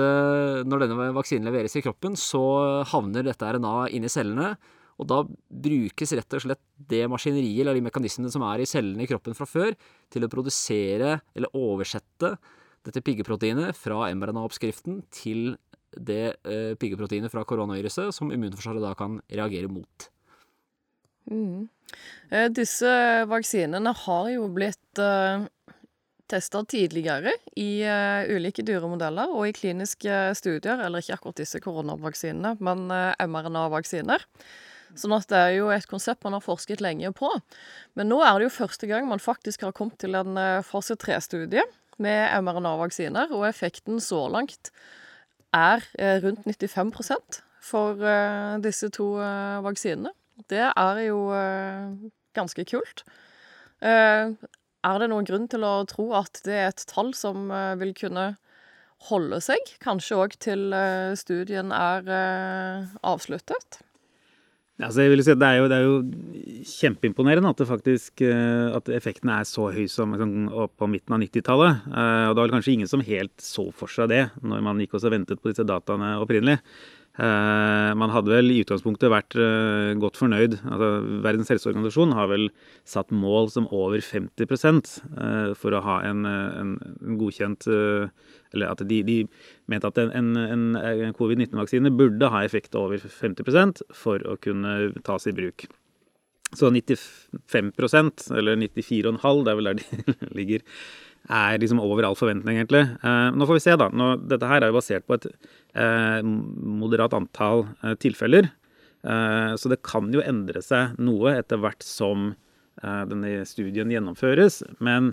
når 0.69 0.83
denne 0.83 1.07
vaksinen 1.17 1.49
leveres 1.49 1.79
i 1.79 1.83
kroppen, 1.85 2.19
så 2.19 2.43
havner 2.91 3.25
dette 3.25 3.49
RNA 3.57 3.89
inni 3.97 4.11
cellene. 4.13 4.51
Og 4.99 5.07
da 5.09 5.23
brukes 5.25 6.13
rett 6.19 6.37
og 6.37 6.43
slett 6.43 6.61
det 6.91 7.05
maskineriet 7.09 7.63
eller 7.63 7.79
de 7.79 7.85
mekanismene 7.87 8.33
som 8.35 8.45
er 8.51 8.61
i 8.61 8.69
cellene 8.69 9.07
i 9.07 9.09
kroppen 9.09 9.37
fra 9.39 9.47
før, 9.49 9.79
til 10.13 10.27
å 10.27 10.31
produsere 10.33 11.15
eller 11.33 11.57
oversette 11.57 12.35
dette 12.85 13.05
piggeproteinet 13.07 13.79
fra 13.79 14.11
mRNA-oppskriften 14.11 15.01
til 15.15 15.55
det 15.97 16.37
piggeproteinet 16.83 17.33
fra 17.33 17.47
koronaviruset 17.49 18.13
som 18.13 18.35
immunforsvaret 18.35 18.85
da 18.85 18.93
kan 18.99 19.23
reagere 19.33 19.71
mot. 19.73 20.11
Mm. 21.29 21.69
Eh, 22.31 22.49
disse 22.53 22.91
vaksinene 23.29 23.95
har 24.05 24.33
jo 24.35 24.49
blitt 24.53 25.03
uh 25.03 25.47
testa 26.29 26.63
tidligere 26.65 27.33
i 27.57 27.81
uh, 27.89 28.29
ulike 28.37 28.65
dyremodeller 28.67 29.33
og 29.33 29.49
i 29.49 29.55
kliniske 29.57 30.17
studier, 30.39 30.81
eller 30.85 31.03
ikke 31.03 31.17
akkurat 31.17 31.41
disse 31.41 31.61
koronavaksinene, 31.65 32.57
men 32.65 32.87
mRNA-vaksiner. 32.93 34.27
Sånn 34.99 35.15
at 35.17 35.29
det 35.31 35.41
er 35.41 35.55
jo 35.59 35.71
et 35.73 35.89
konsept 35.89 36.25
man 36.25 36.37
har 36.37 36.45
forsket 36.45 36.83
lenge 36.85 37.11
på. 37.17 37.31
Men 37.99 38.09
nå 38.13 38.21
er 38.25 38.39
det 38.39 38.49
jo 38.49 38.55
første 38.57 38.89
gang 38.89 39.09
man 39.09 39.23
faktisk 39.23 39.67
har 39.67 39.75
kommet 39.77 39.99
til 40.01 40.17
en 40.19 40.39
fase 40.65 40.97
3-studie 41.01 41.65
med 42.01 42.45
mRNA-vaksiner, 42.45 43.35
og 43.37 43.49
effekten 43.51 44.01
så 44.01 44.25
langt 44.33 44.73
er 45.57 45.85
rundt 46.25 46.45
95% 46.49 47.43
for 47.69 48.01
disse 48.65 48.89
to 48.97 49.11
vaksinene. 49.65 50.13
Det 50.47 50.67
er 50.71 51.03
jo 51.09 51.19
ganske 52.39 52.65
kult. 52.69 53.03
Er 54.87 55.01
det 55.03 55.09
noen 55.11 55.27
grunn 55.27 55.49
til 55.51 55.65
å 55.67 55.83
tro 55.91 56.13
at 56.19 56.39
det 56.47 56.55
er 56.55 56.71
et 56.71 56.87
tall 56.91 57.11
som 57.17 57.51
eh, 57.51 57.75
vil 57.81 57.93
kunne 57.99 58.31
holde 59.09 59.41
seg, 59.43 59.75
kanskje 59.83 60.19
òg 60.19 60.39
til 60.43 60.73
eh, 60.75 61.17
studien 61.19 61.73
er 61.75 62.07
eh, 62.07 62.97
avsluttet? 63.07 63.81
Altså, 64.79 65.03
jeg 65.03 65.11
vil 65.11 65.23
si 65.27 65.33
at 65.35 65.41
det, 65.43 65.49
er 65.49 65.59
jo, 65.59 65.67
det 65.67 65.77
er 65.77 65.87
jo 65.89 66.65
kjempeimponerende 66.71 67.51
at, 67.51 67.63
faktisk, 67.67 68.21
at 68.23 68.91
effekten 68.95 69.33
er 69.35 69.49
så 69.49 69.73
høy 69.75 69.89
som 69.91 70.13
på 70.15 70.87
midten 70.87 71.17
av 71.17 71.19
90-tallet. 71.25 71.81
Og 71.89 72.31
det 72.31 72.39
var 72.39 72.45
vel 72.45 72.53
kanskje 72.55 72.77
ingen 72.77 72.91
som 72.93 73.03
helt 73.03 73.43
så 73.43 73.65
for 73.75 73.91
seg 73.91 74.13
det 74.13 74.21
når 74.39 74.63
man 74.63 74.79
gikk 74.79 74.95
og 74.95 75.09
ventet 75.11 75.43
på 75.43 75.51
disse 75.51 75.67
dataene 75.67 76.13
opprinnelig. 76.23 76.61
Eh, 77.19 77.93
man 77.99 78.13
hadde 78.15 78.31
vel 78.31 78.53
i 78.55 78.61
utgangspunktet 78.63 79.11
vært 79.11 79.35
eh, 79.43 79.91
godt 79.99 80.21
fornøyd. 80.21 80.53
Altså, 80.63 80.91
Verdens 81.25 81.51
helseorganisasjon 81.51 82.15
har 82.15 82.29
vel 82.31 82.47
satt 82.87 83.11
mål 83.11 83.51
som 83.51 83.67
over 83.75 83.99
50 83.99 84.47
eh, 84.47 85.51
for 85.59 85.75
å 85.75 85.83
ha 85.83 85.97
en, 86.07 86.23
en, 86.29 86.77
en 86.79 87.19
godkjent 87.19 87.67
Eller 87.67 88.71
at 88.71 88.85
de, 88.87 89.01
de 89.03 89.19
mente 89.67 89.91
at 89.91 89.99
en, 89.99 90.39
en 90.39 91.19
covid-19-vaksine 91.19 91.91
burde 91.99 92.31
ha 92.31 92.45
effekt 92.47 92.79
over 92.79 93.03
50% 93.03 93.83
for 93.91 94.23
å 94.23 94.39
kunne 94.39 94.95
tas 95.03 95.27
i 95.27 95.35
bruk. 95.35 95.67
Så 96.57 96.71
95% 96.73 98.31
eller 98.39 98.57
94,5, 98.57 99.43
det 99.45 99.53
er 99.53 99.59
vel 99.59 99.69
der 99.69 99.83
de 99.83 100.15
ligger 100.39 100.63
er 101.29 101.61
liksom 101.61 101.81
over 101.85 102.07
all 102.09 102.17
forventning, 102.19 102.59
egentlig. 102.59 102.85
Eh, 103.05 103.29
nå 103.37 103.49
får 103.49 103.59
vi 103.59 103.65
se, 103.65 103.77
da. 103.81 103.89
Nå, 103.93 104.13
dette 104.31 104.49
her 104.49 104.65
er 104.65 104.73
jo 104.73 104.79
basert 104.79 105.07
på 105.09 105.19
et 105.19 105.29
eh, 105.29 106.21
moderat 106.25 107.17
antall 107.17 107.67
eh, 107.83 107.97
tilfeller. 108.01 108.53
Så 108.99 109.71
det 109.71 109.79
kan 109.87 110.09
jo 110.13 110.21
endre 110.27 110.59
seg 110.61 110.97
noe 111.01 111.31
etter 111.39 111.61
hvert 111.63 111.85
som 111.87 112.33
denne 112.83 113.45
studien 113.47 113.93
gjennomføres. 113.95 114.59
Men 114.85 115.13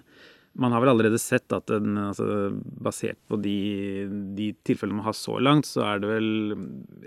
man 0.58 0.74
har 0.74 0.82
vel 0.82 0.90
allerede 0.90 1.20
sett 1.22 1.54
at 1.54 1.70
den, 1.70 1.94
altså, 2.02 2.26
basert 2.82 3.20
på 3.30 3.38
de, 3.40 3.54
de, 4.36 4.50
tilfellene 4.66 4.98
man 4.98 5.06
har 5.06 5.16
så 5.16 5.38
langt, 5.38 5.70
så 5.70 5.86
er 5.86 6.02
det 6.02 6.10
vel 6.10 6.28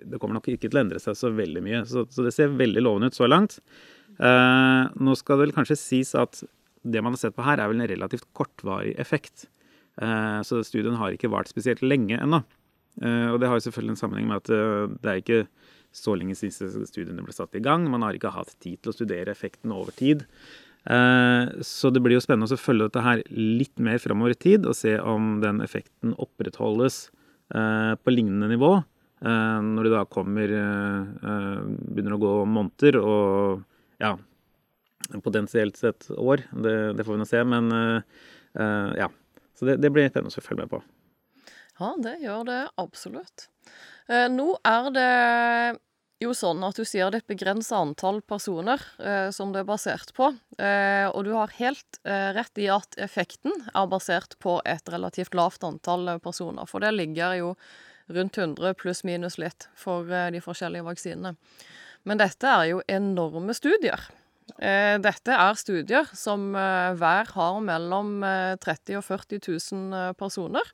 Det 0.07 0.23
kommer 0.23 0.39
nok 0.39 0.49
ikke 0.55 0.69
til 0.69 0.79
å 0.79 0.85
endre 0.85 1.03
seg 1.03 1.19
så 1.19 1.33
veldig 1.35 1.65
mye. 1.67 1.83
Så, 1.91 2.07
så 2.15 2.25
det 2.25 2.33
ser 2.39 2.55
veldig 2.57 2.87
lovende 2.87 3.11
ut 3.11 3.19
så 3.19 3.29
langt. 3.29 3.59
Nå 4.23 5.19
skal 5.19 5.35
det 5.35 5.49
vel 5.49 5.57
kanskje 5.59 5.81
sies 5.83 6.15
at 6.17 6.45
det 6.93 7.03
man 7.05 7.15
har 7.15 7.21
sett 7.21 7.37
på 7.37 7.47
her, 7.47 7.61
er 7.61 7.71
vel 7.71 7.81
en 7.83 7.91
relativt 7.91 8.29
kortvarig 8.37 8.95
effekt. 9.01 9.47
Eh, 9.99 10.41
så 10.47 10.61
studien 10.67 10.97
har 10.99 11.15
ikke 11.15 11.31
vart 11.33 11.51
spesielt 11.51 11.83
lenge 11.83 12.19
ennå. 12.19 12.43
Eh, 13.03 13.29
og 13.33 13.41
det 13.41 13.51
har 13.51 13.59
jo 13.59 13.67
selvfølgelig 13.67 13.95
en 13.95 14.01
sammenheng 14.03 14.31
med 14.31 14.43
at 14.43 14.53
eh, 14.55 14.95
det 15.03 15.11
er 15.11 15.23
ikke 15.23 15.43
så 15.95 16.15
lenge 16.19 16.37
siden 16.39 16.87
studiene 16.87 17.25
ble 17.25 17.35
satt 17.35 17.57
i 17.59 17.65
gang. 17.65 17.89
Man 17.91 18.05
har 18.07 18.17
ikke 18.17 18.35
hatt 18.35 18.55
tid 18.63 18.81
til 18.83 18.93
å 18.93 18.97
studere 18.97 19.35
effekten 19.35 19.75
over 19.75 19.95
tid. 19.97 20.27
Så 20.89 21.91
det 21.93 22.01
blir 22.01 22.15
jo 22.15 22.23
spennende 22.23 22.55
å 22.55 22.61
følge 22.61 22.87
dette 22.87 23.03
her 23.03 23.21
litt 23.35 23.81
mer 23.83 23.99
framover 24.01 24.33
i 24.33 24.39
tid 24.41 24.65
og 24.65 24.77
se 24.79 24.95
om 25.01 25.41
den 25.43 25.59
effekten 25.61 26.15
opprettholdes 26.17 27.11
på 27.51 28.15
lignende 28.15 28.49
nivå 28.49 28.71
når 29.27 29.89
det 29.89 29.93
da 29.93 30.05
kommer 30.09 30.55
Begynner 30.55 32.17
å 32.17 32.21
gå 32.23 32.33
måneder 32.55 33.01
og 33.03 33.67
ja, 34.01 34.15
potensielt 35.25 35.77
sett 35.77 36.11
år. 36.11 36.45
Det, 36.53 36.93
det, 36.93 37.05
får 37.05 37.17
vi 37.17 37.19
nå 37.23 37.27
se. 37.29 37.43
Men 37.45 37.73
uh, 37.73 38.93
ja. 38.99 39.11
Så 39.59 39.67
det, 39.67 39.79
det 39.83 39.91
blir 39.91 40.09
spennende 40.11 40.31
å 40.31 40.45
følge 40.45 40.67
med 40.67 40.73
på. 40.73 40.83
Ja, 41.79 41.93
det 42.03 42.19
gjør 42.23 42.47
det 42.49 42.63
absolutt. 42.81 43.49
Uh, 44.11 44.27
nå 44.33 44.53
er 44.67 44.91
det 44.95 45.11
jo 46.19 46.33
sånn 46.35 46.65
at 46.67 46.75
du 46.75 46.83
sier 46.83 47.13
det 47.13 47.21
er 47.21 47.23
et 47.23 47.31
begrensa 47.31 47.79
antall 47.79 48.19
personer 48.27 48.83
uh, 48.99 49.31
som 49.35 49.53
det 49.55 49.63
er 49.63 49.69
basert 49.69 50.11
på. 50.17 50.33
og 50.59 51.21
du 51.23 51.31
har 51.37 51.53
helt 51.61 52.01
rett 52.05 52.59
i 52.59 52.67
at 52.75 52.97
effekten 52.99 53.53
er 53.71 53.87
basert 53.87 54.35
på 54.43 54.57
et 54.67 54.91
relativt 54.91 55.37
lavt 55.39 55.63
antall 55.63 56.17
personer. 56.19 56.67
For 56.67 56.83
det 56.83 56.91
ligger 56.97 57.37
jo 57.39 57.53
rundt 58.09 58.39
100 58.39 58.75
pluss 58.75 59.05
minus 59.05 59.39
litt 59.39 59.69
for 59.79 60.09
de 60.09 60.41
forskjellige 60.43 60.83
vaksinene. 60.89 61.37
Men 62.03 62.19
dette 62.19 62.51
er 62.51 62.73
jo 62.73 62.83
enorme 62.91 63.55
studier. 63.55 64.03
Eh, 64.57 64.97
dette 65.03 65.35
er 65.35 65.59
studier 65.61 66.09
som 66.17 66.51
eh, 66.57 66.95
hver 66.99 67.29
har 67.35 67.61
mellom 67.65 68.23
30 68.25 68.95
eh, 68.95 68.99
og 68.99 69.05
40 69.07 69.45
000 69.45 70.17
personer 70.19 70.73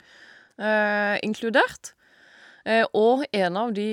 inkludert. 1.26 1.96
Og 2.94 3.24
en 3.34 3.56
av 3.58 3.72
de 3.74 3.88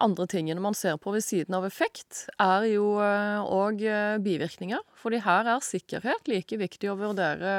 andre 0.00 0.24
tingene 0.32 0.62
man 0.64 0.72
ser 0.74 0.96
på 0.96 1.12
ved 1.12 1.20
siden 1.20 1.58
av 1.58 1.66
effekt, 1.68 2.22
er 2.40 2.64
jo 2.70 2.86
òg 2.96 3.84
bivirkninger. 4.24 4.80
Fordi 4.96 5.20
her 5.26 5.50
er 5.52 5.60
sikkerhet 5.60 6.32
like 6.32 6.56
viktig 6.56 6.88
å 6.88 6.96
vurdere 6.96 7.52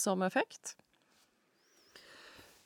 som 0.00 0.24
effekt. 0.24 0.78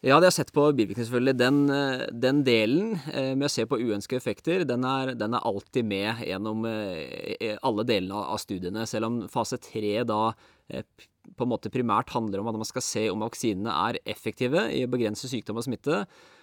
Ja, 0.05 0.19
det 0.21 0.27
har 0.27 0.33
jeg 0.35 0.37
sett 0.37 0.53
på 0.53 0.67
bivirkninger, 0.77 1.07
selvfølgelig. 1.09 1.33
Den, 1.41 1.61
eh, 1.73 2.03
den, 2.13 2.43
delen 2.45 2.91
eh, 3.09 3.31
med 3.33 3.47
å 3.47 3.53
se 3.55 3.65
på 3.65 3.79
uønskede 3.81 4.21
effekter, 4.21 4.65
den 4.69 4.85
er, 4.85 5.15
den 5.17 5.33
er, 5.33 5.47
alltid 5.49 5.87
med 5.89 6.21
gjennom 6.29 6.67
eh, 6.69 7.55
alle 7.65 7.87
delene 7.89 8.19
av 8.21 8.37
studiene. 8.43 8.85
Selv 8.91 9.09
om 9.09 9.17
fase 9.33 9.57
tre 9.65 10.03
da 10.05 10.35
på 10.69 11.47
en 11.47 11.49
måte 11.49 11.73
primært 11.73 12.13
handler 12.13 12.43
om 12.43 12.51
at 12.51 12.59
man 12.61 12.69
skal 12.69 12.85
se 12.85 13.07
om 13.09 13.25
vaksinene 13.25 13.73
er 13.89 13.99
effektive 14.05 14.67
i 14.77 14.83
å 14.85 14.91
begrense 14.93 15.31
sykdom 15.31 15.63
og 15.63 15.65
smitte, 15.65 16.03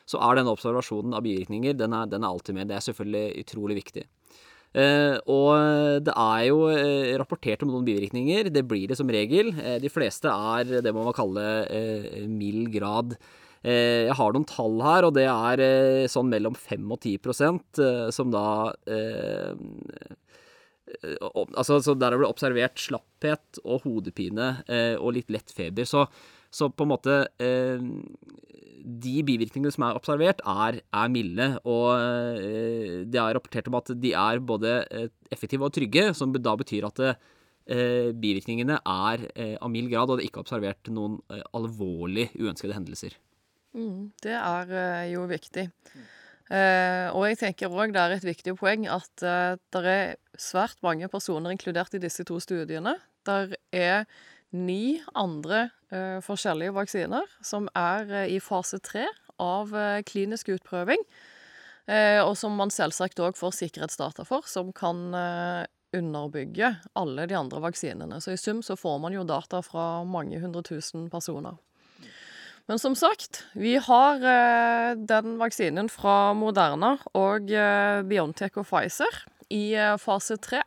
så 0.09 0.21
er 0.25 0.39
denne 0.39 0.53
observasjonen 0.55 1.13
av 1.13 1.21
bivirkninger 1.25 1.77
den 1.77 1.93
er, 1.93 2.09
den 2.09 2.25
er 2.25 2.33
alltid 2.33 2.57
med. 2.57 2.71
Det 2.71 2.79
er 2.79 2.87
selvfølgelig 2.87 3.43
utrolig 3.45 3.77
viktig. 3.77 4.07
Eh, 4.71 5.17
og 5.27 5.99
det 6.05 6.13
er 6.15 6.43
jo 6.47 6.63
eh, 6.71 7.11
rapportert 7.19 7.65
om 7.65 7.73
noen 7.73 7.85
bivirkninger. 7.87 8.49
Det 8.53 8.63
blir 8.67 8.87
det 8.89 8.97
som 8.99 9.09
regel. 9.11 9.51
Eh, 9.59 9.77
de 9.83 9.91
fleste 9.91 10.31
er 10.31 10.79
det 10.81 10.93
man 10.95 11.05
må 11.09 11.15
kalle 11.15 11.45
mild 12.31 12.71
grad 12.73 13.17
jeg 13.61 14.17
har 14.17 14.33
noen 14.33 14.47
tall 14.49 14.79
her, 14.81 15.05
og 15.05 15.13
det 15.13 15.27
er 15.29 15.61
eh, 15.61 16.09
sånn 16.09 16.31
mellom 16.31 16.55
5 16.57 16.81
og 16.95 17.05
10 17.05 17.13
eh, 17.85 18.09
som 18.13 18.33
da 18.33 18.45
Altså, 20.91 21.77
så 21.79 21.93
der 21.95 22.11
har 22.11 22.19
det 22.19 22.27
observert 22.27 22.81
slapphet 22.81 23.61
og 23.63 23.85
hodepine 23.85 24.47
og 24.99 25.13
litt 25.15 25.29
lett 25.31 25.53
feber. 25.55 25.85
Så, 25.87 26.01
så 26.51 26.67
på 26.67 26.83
en 26.83 26.91
måte 26.91 27.15
De 27.39 29.13
bivirkningene 29.23 29.71
som 29.71 29.85
er 29.87 29.95
observert, 29.95 30.43
er, 30.43 30.81
er 30.83 31.13
milde. 31.13 31.47
Og 31.63 31.95
det 33.07 33.23
er 33.23 33.37
rapportert 33.37 33.71
om 33.71 33.79
at 33.79 33.93
de 34.03 34.11
er 34.11 34.43
både 34.43 34.75
effektive 35.31 35.69
og 35.69 35.71
trygge, 35.79 36.09
som 36.17 36.35
da 36.35 36.57
betyr 36.59 36.89
at 36.91 37.01
bivirkningene 38.19 38.81
er 38.83 39.27
av 39.63 39.71
mild 39.71 39.93
grad, 39.93 40.11
og 40.11 40.19
det 40.19 40.25
er 40.25 40.33
ikke 40.33 40.43
observert 40.43 40.91
noen 40.91 41.21
alvorlig 41.55 42.33
uønskede 42.35 42.75
hendelser. 42.75 43.15
Mm, 43.77 44.11
det 44.23 44.33
er 44.35 44.73
uh, 44.73 45.05
jo 45.11 45.23
viktig. 45.29 45.69
Uh, 46.51 47.07
og 47.15 47.29
jeg 47.29 47.39
tenker 47.39 47.71
òg 47.71 47.93
det 47.95 48.01
er 48.01 48.17
et 48.17 48.27
viktig 48.27 48.57
poeng 48.59 48.83
at 48.91 49.23
uh, 49.23 49.55
det 49.71 49.83
er 49.87 50.15
svært 50.35 50.81
mange 50.83 51.07
personer 51.11 51.53
inkludert 51.53 51.95
i 51.95 52.01
disse 52.03 52.25
to 52.27 52.41
studiene. 52.43 52.97
Der 53.27 53.55
er 53.71 54.07
ni 54.51 54.99
andre 55.15 55.69
forskjellige 56.25 56.73
vaksiner 56.75 57.27
som 57.45 57.69
er 57.77 58.25
i 58.31 58.39
fase 58.43 58.79
tre 58.83 59.05
av 59.39 59.71
klinisk 60.07 60.49
utprøving. 60.55 61.03
og 62.23 62.31
som 62.39 62.55
man 62.55 62.71
selvsagt 62.71 63.19
òg 63.19 63.35
får 63.35 63.53
sikkerhetsdata 63.59 64.25
for, 64.27 64.47
som 64.47 64.71
kan 64.73 65.13
underbygge 65.93 66.75
alle 66.95 67.27
de 67.27 67.35
andre 67.35 67.61
vaksinene. 67.61 68.21
Så 68.21 68.31
i 68.31 68.37
sum 68.37 68.63
så 68.63 68.75
får 68.75 68.99
man 68.99 69.13
jo 69.13 69.23
data 69.23 69.61
fra 69.61 70.03
mange 70.03 70.39
hundre 70.39 70.63
tusen 70.63 71.09
personer. 71.11 71.59
Men 72.69 72.79
som 72.79 72.95
sagt, 72.95 73.43
vi 73.57 73.75
har 73.81 74.21
eh, 74.21 74.91
den 74.95 75.37
vaksinen 75.41 75.89
fra 75.91 76.33
Moderna 76.37 76.95
og 77.17 77.51
eh, 77.51 78.01
Biontech 78.07 78.59
og 78.61 78.67
Pfizer 78.69 79.23
i 79.51 79.73
eh, 79.73 79.97
fase 79.99 80.37
tre. 80.41 80.61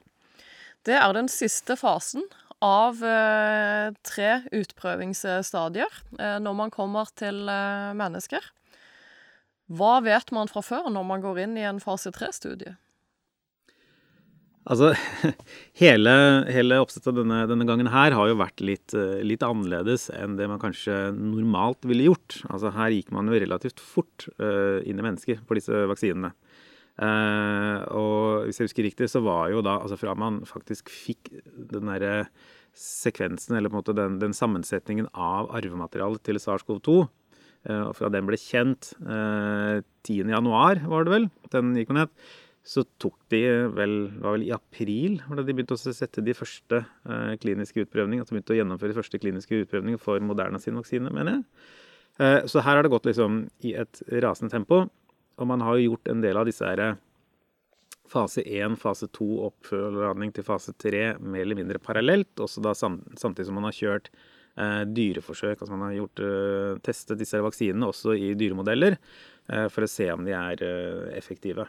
Det 0.85 0.97
er 0.99 1.15
den 1.17 1.31
siste 1.33 1.79
fasen 1.81 2.27
av 2.65 3.01
eh, 3.05 3.95
tre 4.05 4.31
utprøvingsstadier 4.53 6.01
eh, 6.19 6.39
når 6.43 6.59
man 6.59 6.75
kommer 6.75 7.09
til 7.17 7.45
eh, 7.49 7.93
mennesker. 7.97 8.53
Hva 9.73 9.99
vet 10.05 10.33
man 10.37 10.51
fra 10.51 10.61
før 10.65 10.91
når 10.93 11.07
man 11.09 11.25
går 11.25 11.45
inn 11.47 11.57
i 11.57 11.65
en 11.69 11.81
fase 11.81 12.13
tre-studie? 12.13 12.77
Altså, 14.65 14.95
hele, 15.83 16.13
hele 16.49 16.79
oppsettet 16.81 17.19
denne, 17.19 17.43
denne, 17.51 17.67
gangen 17.69 17.91
her 17.93 18.15
har 18.17 18.31
jo 18.31 18.39
vært 18.41 18.63
litt, 18.65 18.95
eh, 18.97 19.21
litt, 19.27 19.45
annerledes 19.45 20.09
enn 20.15 20.39
det 20.39 20.49
man 20.49 20.63
kanskje 20.63 21.11
normalt 21.13 21.85
ville 21.89 22.07
gjort. 22.09 22.39
Altså, 22.49 22.73
her 22.73 22.95
gikk 22.95 23.13
man 23.13 23.29
jo 23.29 23.37
relativt 23.37 23.83
fort 23.85 24.29
uh, 24.39 24.81
inn 24.89 25.01
i 25.01 25.05
mennesker 25.05 25.43
på 25.45 25.59
disse 25.59 25.85
vaksinene. 25.91 26.33
Uh, 26.95 27.83
og 27.91 28.47
hvis 28.47 28.61
jeg 28.61 28.71
husker 28.71 28.87
riktig, 28.87 29.11
så 29.11 29.21
var 29.25 29.51
jo 29.53 29.61
da 29.67 29.81
altså 29.83 29.99
fra 30.01 30.15
man 30.17 30.41
faktisk 30.49 30.89
fikk 30.93 31.33
den 31.45 31.91
derre 31.91 32.29
sekvensen, 32.75 33.59
eller 33.59 33.69
på 33.69 33.77
en 33.77 33.83
måte 33.83 33.97
den, 33.99 34.17
den 34.23 34.33
sammensetningen 34.35 35.11
av 35.13 35.51
arvematerialet 35.59 36.25
til 36.25 36.41
SARS-CoV-2, 36.41 36.97
uh, 37.69 37.91
fra 37.99 38.11
den 38.15 38.31
ble 38.31 38.41
kjent 38.41 38.95
10.1, 39.05 40.49
var 40.49 40.81
det 40.81 41.15
vel, 41.19 41.29
den 41.53 41.77
gikk 41.77 41.93
man 41.93 42.07
ned, 42.07 42.17
så 42.65 42.81
tok 42.97 43.19
de 43.29 43.43
vel, 43.77 43.95
var 44.25 44.39
vel 44.39 44.47
i 44.47 44.53
april 44.57 45.19
hvor 45.27 45.37
de 45.37 45.53
begynte 45.53 45.77
å 45.77 45.81
sette 45.93 46.25
de 46.25 46.33
første 46.37 46.81
eh, 46.81 47.35
kliniske 47.43 47.85
utprøvningene. 47.85 48.25
de 48.25 48.39
begynte 48.39 48.55
å 48.55 48.61
gjennomføre 48.61 48.95
de 48.95 48.97
første 48.97 49.21
kliniske 49.21 49.59
utprøvninger 49.67 50.01
for 50.01 50.23
Moderna 50.25 50.61
sin 50.63 50.79
vaksine, 50.81 51.13
mener 51.13 51.37
jeg. 51.37 51.45
Eh, 52.25 52.39
så 52.49 52.65
her 52.65 52.79
har 52.79 52.87
det 52.87 52.93
gått 52.95 53.11
liksom 53.11 53.43
i 53.69 53.75
et 53.77 54.01
rasende 54.25 54.55
tempo. 54.55 54.87
Og 55.37 55.51
man 55.51 55.65
har 55.67 55.77
jo 55.77 55.91
gjort 55.91 56.09
en 56.09 56.23
del 56.25 56.41
av 56.41 56.49
disse 56.49 56.65
her 56.65 56.81
eh, 56.81 56.97
fase 58.11 58.45
1, 58.47 58.79
fase 58.81 59.11
2, 59.13 59.29
oppfølging 59.51 60.33
til 60.33 60.47
fase 60.47 60.73
3 60.81 61.05
mer 61.21 61.45
eller 61.45 61.61
mindre 61.61 61.83
parallelt. 61.83 62.33
Også 62.41 62.65
da 62.65 62.73
samtidig 62.73 63.49
som 63.51 63.61
man 63.61 63.69
har 63.69 63.77
kjørt 63.77 64.13
eh, 64.57 64.83
dyreforsøk. 64.89 65.59
Altså 65.59 65.73
man 65.75 65.91
har 65.91 65.99
gjort, 66.01 66.25
eh, 66.25 66.83
testet 66.87 67.21
disse 67.21 67.45
vaksinene 67.45 67.93
også 67.93 68.17
i 68.17 68.35
dyremodeller 68.39 69.01
for 69.45 69.85
å 69.85 69.89
se 69.93 70.07
om 70.09 70.23
de 70.25 70.33
er 70.33 70.63
effektive. 71.13 71.67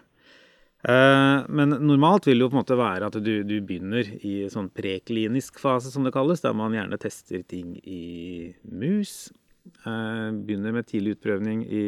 Eh, 0.85 1.45
men 1.49 1.73
normalt 1.81 2.27
vil 2.27 2.37
det 2.37 2.45
jo 2.45 2.51
på 2.51 2.57
en 2.59 2.61
måte 2.61 2.77
være 2.77 3.07
at 3.09 3.17
du, 3.23 3.31
du 3.47 3.55
begynner 3.65 4.05
i 4.27 4.35
sånn 4.53 4.67
preklinisk 4.75 5.57
fase, 5.61 5.89
som 5.89 6.05
det 6.05 6.13
kalles, 6.13 6.43
der 6.43 6.53
man 6.57 6.75
gjerne 6.77 6.99
tester 7.01 7.41
ting 7.49 7.73
i 7.81 8.53
mus. 8.69 9.31
Eh, 9.65 10.29
begynner 10.45 10.75
med 10.75 10.85
tidlig 10.91 11.15
utprøvning 11.17 11.65
i, 11.65 11.85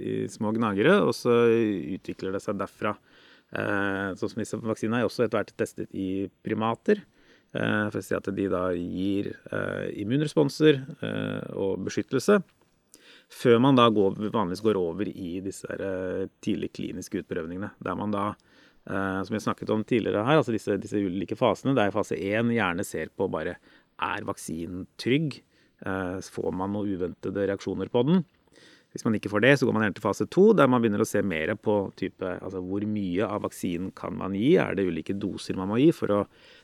i 0.00 0.14
små 0.32 0.54
gnagere, 0.56 0.96
og 1.04 1.12
så 1.18 1.42
utvikler 1.98 2.36
det 2.36 2.42
seg 2.44 2.56
derfra. 2.60 2.94
Eh, 3.52 4.16
sånn 4.16 4.32
som 4.32 4.40
disse 4.40 4.60
vaksinene 4.64 5.02
er 5.02 5.10
også 5.10 5.26
etter 5.26 5.42
hvert 5.42 5.56
testet 5.58 5.92
i 5.92 6.28
primater. 6.44 7.04
For 7.48 7.96
å 7.96 8.02
si 8.04 8.12
at 8.12 8.26
de 8.36 8.44
da 8.52 8.66
gir 8.76 9.30
immunresponser 9.96 10.82
og 11.56 11.78
beskyttelse. 11.86 12.34
Før 13.28 13.58
man 13.60 13.76
da 13.76 13.88
går, 13.92 14.16
vanligvis 14.32 14.64
går 14.64 14.78
over 14.80 15.08
i 15.10 15.34
disse 15.44 15.68
tidlige 16.40 16.74
kliniske 16.78 17.20
utprøvningene. 17.20 17.74
Der 17.84 17.98
man 17.98 18.14
da, 18.14 18.22
som 18.88 19.36
jeg 19.36 19.44
snakket 19.44 19.72
om 19.74 19.84
tidligere 19.84 20.24
her, 20.24 20.40
altså 20.40 20.54
disse, 20.54 20.78
disse 20.80 21.02
ulike 21.04 21.36
fasene, 21.36 21.76
der 21.76 21.92
fase 21.92 22.16
1 22.16 22.48
gjerne 22.56 22.86
ser 22.88 23.12
på 23.12 23.28
bare 23.28 23.58
er 24.00 24.24
vaksinen 24.24 24.86
trygg? 24.96 25.42
Eh, 25.86 26.18
får 26.34 26.50
man 26.58 26.74
noen 26.74 26.90
uventede 26.96 27.46
reaksjoner 27.46 27.90
på 27.92 28.02
den. 28.08 28.24
Hvis 28.88 29.04
man 29.04 29.18
ikke 29.18 29.30
får 29.30 29.44
det, 29.44 29.52
så 29.60 29.68
går 29.68 29.76
man 29.76 29.84
gjerne 29.84 29.98
til 29.98 30.06
fase 30.06 30.26
to, 30.32 30.46
der 30.56 30.70
man 30.70 30.80
begynner 30.82 31.04
å 31.04 31.06
se 31.06 31.20
mer 31.22 31.52
på 31.60 31.76
type, 31.98 32.24
altså 32.24 32.62
hvor 32.64 32.86
mye 32.88 33.26
av 33.28 33.44
vaksinen 33.44 33.92
kan 33.96 34.16
man 34.16 34.34
gi. 34.38 34.56
Er 34.58 34.74
det 34.74 34.86
ulike 34.88 35.14
doser 35.20 35.58
man 35.60 35.68
må 35.70 35.78
gi 35.82 35.90
for 35.94 36.14
å, 36.14 36.20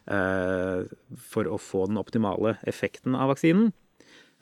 eh, 0.09 0.88
for 1.21 1.50
å 1.52 1.61
få 1.61 1.85
den 1.90 2.00
optimale 2.00 2.56
effekten 2.66 3.14
av 3.14 3.35
vaksinen? 3.35 3.75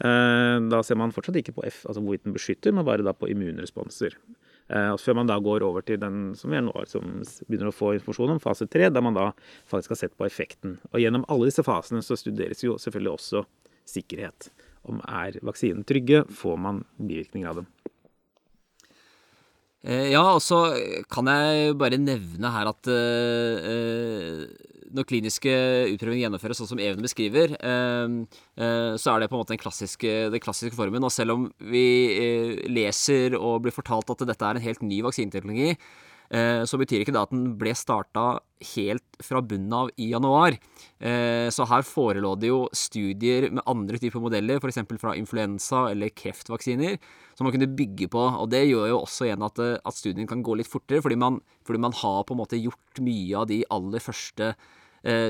Eh, 0.03 0.57
da 0.73 0.81
ser 0.83 0.99
man 0.99 1.15
fortsatt 1.15 1.39
ikke 1.39 1.55
på 1.57 1.67
F, 1.69 1.85
altså 1.87 2.03
hvorvidt 2.03 2.27
den 2.27 2.35
beskytter, 2.35 2.75
men 2.75 2.87
bare 2.89 3.07
da 3.07 3.15
på 3.15 3.31
immunresponser. 3.31 4.19
Og 4.73 4.97
før 5.03 5.17
man 5.19 5.29
da 5.29 5.35
går 5.43 5.61
over 5.67 5.83
til 5.85 5.99
den 6.01 6.31
som 6.39 6.53
vi 6.55 6.61
nå, 6.63 6.73
som 6.89 7.19
begynner 7.45 7.69
å 7.69 7.75
få 7.75 7.91
informasjon 7.93 8.31
om, 8.33 8.39
fase 8.41 8.65
tre, 8.71 8.87
der 8.89 9.03
man 9.05 9.13
da 9.13 9.27
faktisk 9.69 9.93
har 9.93 9.99
sett 10.01 10.15
på 10.17 10.25
effekten. 10.25 10.79
Og 10.95 11.03
gjennom 11.03 11.27
alle 11.29 11.51
disse 11.51 11.65
fasene 11.67 12.01
så 12.01 12.17
studeres 12.17 12.63
jo 12.65 12.79
selvfølgelig 12.81 13.13
også 13.13 13.43
sikkerhet. 13.93 14.49
Om 14.89 15.03
er 15.05 15.37
vaksinen 15.45 15.85
trygge, 15.85 16.23
får 16.39 16.57
man 16.63 16.81
bivirkninger 16.97 17.51
av 17.51 17.61
dem. 17.61 17.69
Eh, 19.83 20.09
ja, 20.15 20.23
og 20.31 20.41
så 20.41 20.63
kan 21.11 21.29
jeg 21.29 21.77
bare 21.77 21.99
nevne 22.01 22.55
her 22.55 22.71
at 22.71 22.91
når 24.93 25.09
kliniske 25.09 25.53
utprøvinger 25.95 26.27
gjennomføres 26.27 26.63
sånn 26.63 26.71
som 26.75 26.83
Even 26.83 27.05
beskriver, 27.05 27.57
uh, 27.59 28.23
uh, 28.61 28.95
så 29.01 29.15
er 29.15 29.23
det 29.23 29.33
på 29.33 29.39
en 29.39 29.43
måte 29.43 29.57
den 29.57 29.63
klassiske, 29.63 30.15
den 30.33 30.45
klassiske 30.45 30.79
formen. 30.79 31.05
Og 31.05 31.13
selv 31.15 31.37
om 31.37 31.51
vi 31.73 31.85
leser 32.71 33.39
og 33.41 33.63
blir 33.67 33.75
fortalt 33.75 34.13
at 34.15 34.27
dette 34.29 34.49
er 34.49 34.61
en 34.61 34.67
helt 34.69 34.87
ny 34.87 35.03
vaksineteknologi, 35.05 35.77
Eh, 36.33 36.63
så 36.65 36.79
betyr 36.81 37.03
ikke 37.03 37.13
det 37.13 37.21
at 37.21 37.33
den 37.33 37.51
ble 37.61 37.75
starta 37.77 38.41
helt 38.73 39.19
fra 39.21 39.43
bunnen 39.45 39.75
av 39.77 39.91
i 40.01 40.09
januar. 40.15 40.57
Eh, 40.97 41.49
så 41.53 41.67
her 41.69 41.85
forelå 41.85 42.33
det 42.41 42.49
jo 42.49 42.63
studier 42.73 43.51
med 43.51 43.65
andre 43.69 44.01
typer 44.01 44.23
modeller, 44.23 44.63
f.eks. 44.63 44.81
fra 45.03 45.13
influensa 45.19 45.85
eller 45.91 46.15
kreftvaksiner, 46.17 46.97
som 47.37 47.45
man 47.45 47.53
kunne 47.53 47.69
bygge 47.77 48.09
på. 48.13 48.23
Og 48.41 48.49
det 48.53 48.65
gjør 48.65 48.95
jo 48.95 49.03
også 49.03 49.29
igjen 49.29 49.45
at, 49.45 49.61
eh, 49.61 49.77
at 49.77 49.99
studien 49.99 50.31
kan 50.31 50.45
gå 50.45 50.57
litt 50.57 50.73
fortere, 50.73 51.05
fordi 51.05 51.21
man, 51.21 51.43
fordi 51.69 51.85
man, 51.85 51.99
har 52.01 52.25
på 52.25 52.33
en 52.33 52.41
måte 52.41 52.61
gjort 52.61 53.03
mye 53.05 53.37
av 53.37 53.51
de 53.53 53.61
aller 53.69 54.01
første 54.01 54.55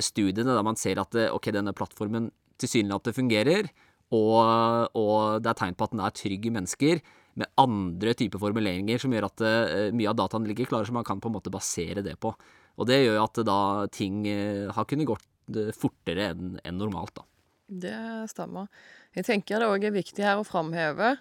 studiene 0.04 0.52
der 0.52 0.64
man 0.66 0.76
ser 0.76 1.00
at 1.00 1.16
ok, 1.32 1.46
denne 1.54 1.72
plattformen 1.72 2.26
tilsynelatende 2.60 3.16
fungerer, 3.16 3.70
og, 4.12 4.92
og 4.98 5.40
det 5.40 5.52
er 5.52 5.58
tegn 5.58 5.76
på 5.78 5.86
at 5.88 5.94
den 5.94 6.02
er 6.04 6.14
trygg 6.16 6.46
i 6.46 6.52
mennesker 6.52 7.00
med 7.40 7.48
andre 7.60 8.12
typer 8.18 8.40
formuleringer 8.42 9.00
som 9.00 9.14
gjør 9.14 9.28
at 9.30 9.44
uh, 9.44 9.88
mye 9.96 10.10
av 10.10 10.18
dataen 10.18 10.44
ligger 10.48 10.68
klare, 10.68 10.84
så 10.88 10.92
man 10.92 11.06
kan 11.08 11.20
på 11.22 11.30
en 11.30 11.36
måte 11.38 11.52
basere 11.52 12.04
det 12.04 12.18
på. 12.20 12.34
Og 12.76 12.88
det 12.88 13.02
gjør 13.02 13.16
jo 13.16 13.24
at 13.24 13.42
da 13.48 13.60
ting 13.92 14.24
har 14.72 14.88
kunnet 14.88 15.08
gått 15.08 15.62
fortere 15.76 16.30
enn 16.32 16.56
en 16.60 16.78
normalt, 16.80 17.14
da. 17.18 17.26
Det 17.72 17.96
stemmer. 18.28 18.68
Jeg 19.16 19.24
tenker 19.24 19.60
det 19.60 19.68
òg 19.68 19.84
er 19.88 19.94
viktig 19.94 20.24
her 20.24 20.40
å 20.40 20.44
framheve, 20.44 21.14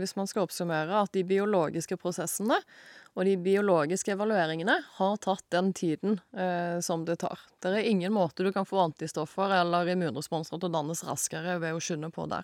hvis 0.00 0.14
man 0.16 0.28
skal 0.28 0.44
oppsummere, 0.44 1.02
at 1.04 1.12
de 1.16 1.24
biologiske 1.28 1.96
prosessene 2.00 2.58
og 3.14 3.28
de 3.28 3.34
biologiske 3.38 4.10
evalueringene 4.16 4.74
har 4.96 5.18
tatt 5.22 5.44
den 5.54 5.70
tiden 5.76 6.16
eh, 6.34 6.80
som 6.82 7.04
det 7.06 7.20
tar. 7.22 7.38
Det 7.62 7.70
er 7.70 7.86
ingen 7.86 8.12
måte 8.12 8.42
du 8.42 8.50
kan 8.52 8.66
få 8.66 8.80
antistoffer 8.82 9.54
eller 9.60 9.92
immunresponser 9.92 10.58
til 10.58 10.66
å 10.66 10.74
dannes 10.74 11.04
raskere 11.06 11.60
ved 11.62 11.76
å 11.76 11.82
skynde 11.82 12.10
på 12.14 12.26
der. 12.30 12.42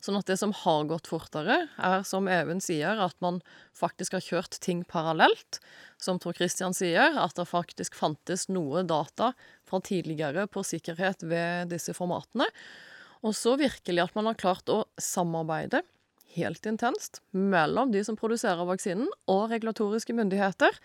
Sånn 0.00 0.16
at 0.16 0.30
det 0.30 0.38
som 0.40 0.54
har 0.64 0.88
gått 0.88 1.10
fortere, 1.12 1.60
er 1.76 2.06
som 2.08 2.28
Even 2.32 2.62
sier, 2.64 2.96
at 3.04 3.16
man 3.24 3.42
faktisk 3.76 4.16
har 4.16 4.24
kjørt 4.24 4.56
ting 4.64 4.80
parallelt. 4.88 5.60
Som 6.00 6.20
Tor 6.22 6.36
Christian 6.38 6.76
sier, 6.76 7.18
at 7.20 7.36
det 7.36 7.48
faktisk 7.50 7.98
fantes 7.98 8.48
noe 8.48 8.86
data 8.88 9.34
fra 9.68 9.82
tidligere 9.84 10.46
på 10.48 10.64
sikkerhet 10.64 11.26
ved 11.28 11.74
disse 11.74 11.92
formatene. 11.96 12.48
Og 13.26 13.36
så 13.36 13.58
virkelig 13.60 14.06
at 14.06 14.16
man 14.16 14.30
har 14.30 14.40
klart 14.40 14.72
å 14.72 14.86
samarbeide 14.96 15.82
helt 16.38 16.66
intenst 16.66 17.20
mellom 17.30 17.92
de 17.92 18.02
som 18.06 18.16
produserer 18.18 18.68
vaksinen, 18.68 19.10
og 19.30 19.50
regulatoriske 19.52 20.16
myndigheter. 20.16 20.78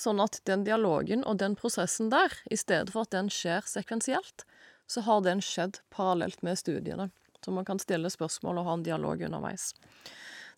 Sånn 0.00 0.18
at 0.24 0.40
den 0.48 0.64
dialogen 0.66 1.22
og 1.28 1.38
den 1.38 1.54
prosessen 1.54 2.10
der, 2.10 2.32
i 2.50 2.58
stedet 2.58 2.90
for 2.94 3.06
at 3.06 3.14
den 3.14 3.30
skjer 3.30 3.62
sekvensielt, 3.70 4.46
så 4.90 5.04
har 5.06 5.22
den 5.24 5.40
skjedd 5.44 5.78
parallelt 5.94 6.42
med 6.42 6.58
studiene. 6.58 7.10
Så 7.44 7.52
man 7.54 7.66
kan 7.68 7.80
stille 7.80 8.10
spørsmål 8.10 8.60
og 8.60 8.68
ha 8.68 8.78
en 8.78 8.86
dialog 8.86 9.22
underveis. 9.26 9.72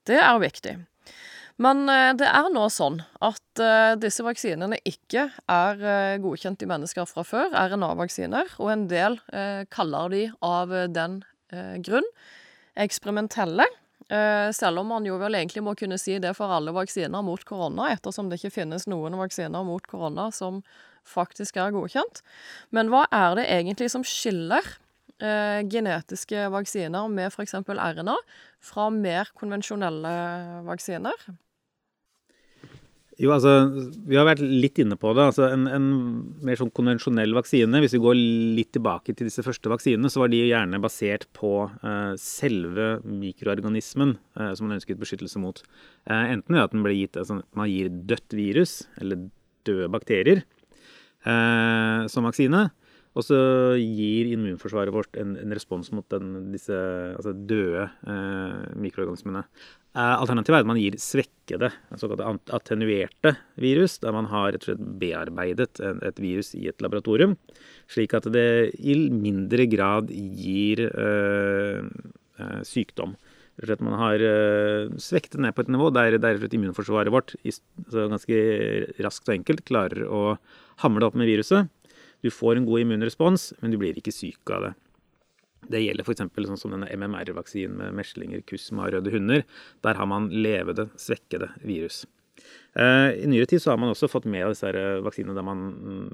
Det 0.07 0.19
er 0.23 0.39
viktig. 0.41 0.77
Men 1.63 1.87
eh, 1.89 2.13
det 2.19 2.27
er 2.29 2.51
nå 2.53 2.67
sånn 2.73 3.01
at 3.25 3.63
uh, 3.63 3.95
disse 3.99 4.25
vaksinene 4.25 4.77
ikke 4.87 5.29
er 5.49 5.81
uh, 5.81 6.19
godkjent 6.21 6.63
i 6.63 6.69
mennesker 6.69 7.09
fra 7.09 7.25
før, 7.25 7.55
RNA-vaksiner, 7.57 8.59
og 8.61 8.73
en 8.73 8.85
del 8.91 9.19
kaller 9.73 10.13
de 10.13 10.27
av 10.45 10.75
den 10.93 11.21
grunn 11.87 12.07
eksperimentelle. 12.77 13.65
Uh, 14.07 14.53
selv 14.55 14.85
om 14.85 14.93
man 14.95 15.07
jo 15.09 15.17
vel 15.19 15.35
egentlig 15.35 15.65
må 15.67 15.75
kunne 15.79 15.99
si 15.99 16.15
det 16.23 16.31
for 16.39 16.53
alle 16.55 16.75
vaksiner 16.75 17.25
mot 17.27 17.43
korona, 17.47 17.89
ettersom 17.91 18.29
det 18.31 18.39
ikke 18.39 18.55
finnes 18.61 18.87
noen 18.87 19.17
vaksiner 19.19 19.67
mot 19.67 19.83
korona 19.91 20.29
som 20.35 20.61
faktisk 21.07 21.59
er 21.59 21.75
godkjent. 21.75 22.23
Men 22.75 22.93
hva 22.93 23.07
er 23.15 23.39
det 23.39 23.49
egentlig 23.51 23.91
som 23.91 24.07
skiller 24.07 24.63
uh, 25.23 25.63
genetiske 25.67 26.47
vaksiner 26.55 27.11
med 27.11 27.33
f.eks. 27.33 27.59
RNA 27.67 28.15
fra 28.63 28.87
mer 28.95 29.33
konvensjonelle 29.39 30.15
vaksiner? 30.69 31.27
Jo, 33.17 33.31
altså, 33.33 33.53
Vi 34.05 34.17
har 34.19 34.27
vært 34.29 34.43
litt 34.45 34.77
inne 34.83 34.99
på 35.01 35.15
det. 35.17 35.25
altså 35.31 35.49
En, 35.49 35.65
en 35.73 35.87
mer 36.45 36.59
sånn 36.61 36.73
konvensjonell 36.77 37.33
vaksine, 37.37 37.81
hvis 37.81 37.97
vi 37.97 38.03
går 38.05 38.17
litt 38.59 38.75
tilbake 38.77 39.15
til 39.17 39.31
disse 39.31 39.45
første 39.47 39.73
vaksinene, 39.73 40.11
så 40.13 40.21
var 40.21 40.33
de 40.33 40.43
gjerne 40.45 40.81
basert 40.85 41.25
på 41.37 41.53
uh, 41.65 42.13
selve 42.21 42.99
mikroorganismen 43.09 44.19
uh, 44.37 44.53
som 44.53 44.69
man 44.69 44.77
ønsket 44.77 45.01
beskyttelse 45.01 45.41
mot. 45.41 45.63
Uh, 46.05 46.27
enten 46.35 46.59
ved 46.59 46.67
at 46.67 46.77
den 46.77 46.85
ble 46.85 46.93
gitt, 46.99 47.17
altså, 47.17 47.41
man 47.57 47.73
gir 47.73 47.89
dødt 47.89 48.37
virus, 48.37 48.83
eller 49.01 49.29
døde 49.67 49.89
bakterier, 49.91 50.45
som 51.27 52.23
vaksine. 52.23 52.61
Og 53.19 53.25
så 53.27 53.39
gir 53.81 54.29
immunforsvaret 54.31 54.95
vårt 54.95 55.17
en, 55.19 55.33
en 55.41 55.55
respons 55.57 55.89
mot 55.91 56.07
den, 56.13 56.53
disse 56.53 56.77
altså 57.17 57.33
døde 57.35 57.89
mikroorganismene. 58.79 59.43
Eh, 59.97 60.15
alternativet 60.21 60.59
er 60.59 60.65
at 60.65 60.69
man 60.69 60.81
gir 60.81 60.97
svekkede, 61.01 61.71
såkalte 61.97 62.27
attenuerte 62.53 63.33
virus, 63.63 63.97
der 64.03 64.13
man 64.13 64.29
har 64.29 64.51
rett 64.53 64.67
og 64.67 64.75
slett 64.75 64.83
bearbeidet 65.01 65.81
et 65.81 66.21
virus 66.21 66.53
i 66.59 66.67
et 66.69 66.85
laboratorium, 66.85 67.37
slik 67.89 68.13
at 68.19 68.29
det 68.35 68.77
i 68.77 68.99
mindre 69.09 69.65
grad 69.73 70.13
gir 70.13 70.85
øh, 70.91 71.89
sykdom. 72.69 73.17
Man 73.81 73.97
har 73.97 74.21
svekket 75.01 75.39
ned 75.41 75.55
på 75.57 75.65
et 75.65 75.71
nivå 75.73 75.89
der, 75.89 76.19
der 76.21 76.43
immunforsvaret 76.45 77.09
vårt 77.09 77.33
altså 77.41 78.05
ganske 78.13 78.41
raskt 79.01 79.31
og 79.31 79.39
enkelt 79.39 79.65
klarer 79.65 80.05
å 80.05 80.35
hamle 80.85 81.09
opp 81.09 81.17
med 81.17 81.31
viruset. 81.31 81.73
Du 82.21 82.29
får 82.29 82.59
en 82.59 82.67
god 82.69 82.85
immunrespons, 82.85 83.55
men 83.63 83.73
du 83.73 83.79
blir 83.81 83.97
ikke 83.97 84.13
syk 84.13 84.53
av 84.53 84.67
det. 84.67 84.75
Det 85.67 85.81
gjelder 85.83 86.07
f.eks. 86.07 86.23
sånn 86.51 86.61
som 86.61 86.75
denne 86.75 86.91
MMR-vaksinen 86.95 87.81
med 87.81 87.97
meslinger, 87.99 88.45
kusma 88.47 88.87
og 88.87 88.95
røde 88.95 89.15
hunder. 89.15 89.43
Der 89.83 89.99
har 89.99 90.07
man 90.11 90.29
levede, 90.31 90.89
svekkede 91.01 91.51
virus. 91.67 92.05
Eh, 92.77 93.11
I 93.25 93.27
nyere 93.31 93.49
tid 93.51 93.65
har 93.67 93.81
man 93.81 93.95
også 93.95 94.11
fått 94.13 94.29
med 94.29 94.47
disse 94.53 94.71
eh, 94.71 95.01
vaksinene 95.05 95.37
der 95.37 95.47
man 95.47 95.67
mm, 95.73 96.09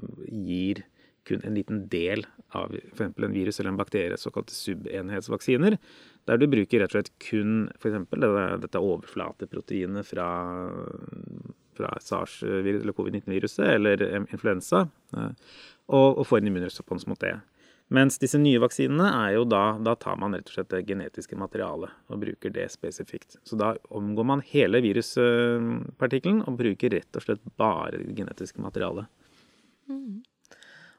gir 0.47 0.83
kun 1.27 1.43
en 1.47 1.55
liten 1.55 1.85
del 1.91 2.25
av 2.55 2.73
f.eks. 2.75 3.15
en 3.15 3.35
virus 3.35 3.59
eller 3.59 3.71
en 3.71 3.79
bakterie, 3.79 4.17
såkalte 4.19 4.55
subenhetsvaksiner, 4.55 5.77
der 6.27 6.39
du 6.39 6.47
bruker 6.51 6.83
rett 6.83 6.91
og 6.91 6.97
slett 6.97 7.13
kun 7.23 7.69
f.eks. 7.77 7.99
dette 8.63 8.81
overflateproteinet 8.81 10.07
fra, 10.07 10.27
fra 11.77 11.93
SARS- 12.03 12.41
eller 12.43 12.95
covid-19-viruset 12.95 13.65
eller 13.77 14.03
influensa, 14.23 14.85
eh, 15.15 15.31
og, 15.87 16.19
og 16.19 16.27
får 16.27 16.41
en 16.41 16.51
immunrespons 16.51 17.07
mot 17.11 17.19
det. 17.23 17.37
Mens 17.93 18.17
disse 18.17 18.39
nye 18.41 18.57
vaksinene 18.57 19.05
er 19.05 19.35
jo 19.35 19.43
da 19.45 19.77
Da 19.77 19.93
tar 19.99 20.17
man 20.17 20.33
rett 20.33 20.47
og 20.49 20.55
slett 20.55 20.71
det 20.73 20.85
genetiske 20.89 21.37
materialet 21.37 21.93
og 22.09 22.21
bruker 22.23 22.53
det 22.53 22.65
spesifikt. 22.73 23.37
Så 23.45 23.57
da 23.59 23.75
omgår 23.93 24.25
man 24.25 24.41
hele 24.49 24.81
viruspartikkelen 24.81 26.41
og 26.47 26.57
bruker 26.57 26.95
rett 26.95 27.19
og 27.19 27.25
slett 27.25 27.43
bare 27.59 27.99
det 27.99 28.15
genetiske 28.17 28.63
materialet. 28.63 29.05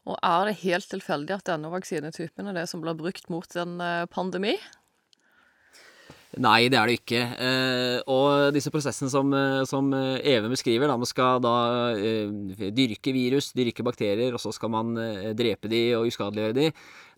Og 0.05 0.19
er 0.21 0.47
det 0.47 0.61
helt 0.63 0.89
tilfeldig 0.93 1.39
at 1.39 1.47
denne 1.49 1.71
vaksinetypen 1.73 2.51
er 2.51 2.59
det 2.61 2.67
som 2.71 2.83
blir 2.85 2.97
brukt 2.99 3.31
mot 3.33 3.57
en 3.57 3.79
eh, 3.81 4.07
pandemi? 4.13 4.53
Nei, 6.43 6.67
det 6.67 6.79
er 6.79 6.91
det 6.91 6.97
ikke. 6.99 7.21
Eh, 7.47 7.99
og 8.11 8.55
disse 8.55 8.71
prosessene 8.75 9.11
som, 9.13 9.29
eh, 9.37 9.63
som 9.71 9.93
eh, 9.95 10.19
Even 10.35 10.51
beskriver, 10.51 10.91
da 10.91 10.97
man 10.99 11.07
skal 11.07 11.43
da 11.45 11.55
dyrke 12.75 13.13
virus, 13.15 13.53
dyrke 13.55 13.85
bakterier, 13.87 14.35
og 14.35 14.43
så 14.43 14.51
skal 14.55 14.73
man 14.73 14.95
drepe 15.39 15.71
de 15.71 15.83
og 15.95 16.09
uskadeliggjøre 16.09 16.57
de, 16.57 16.69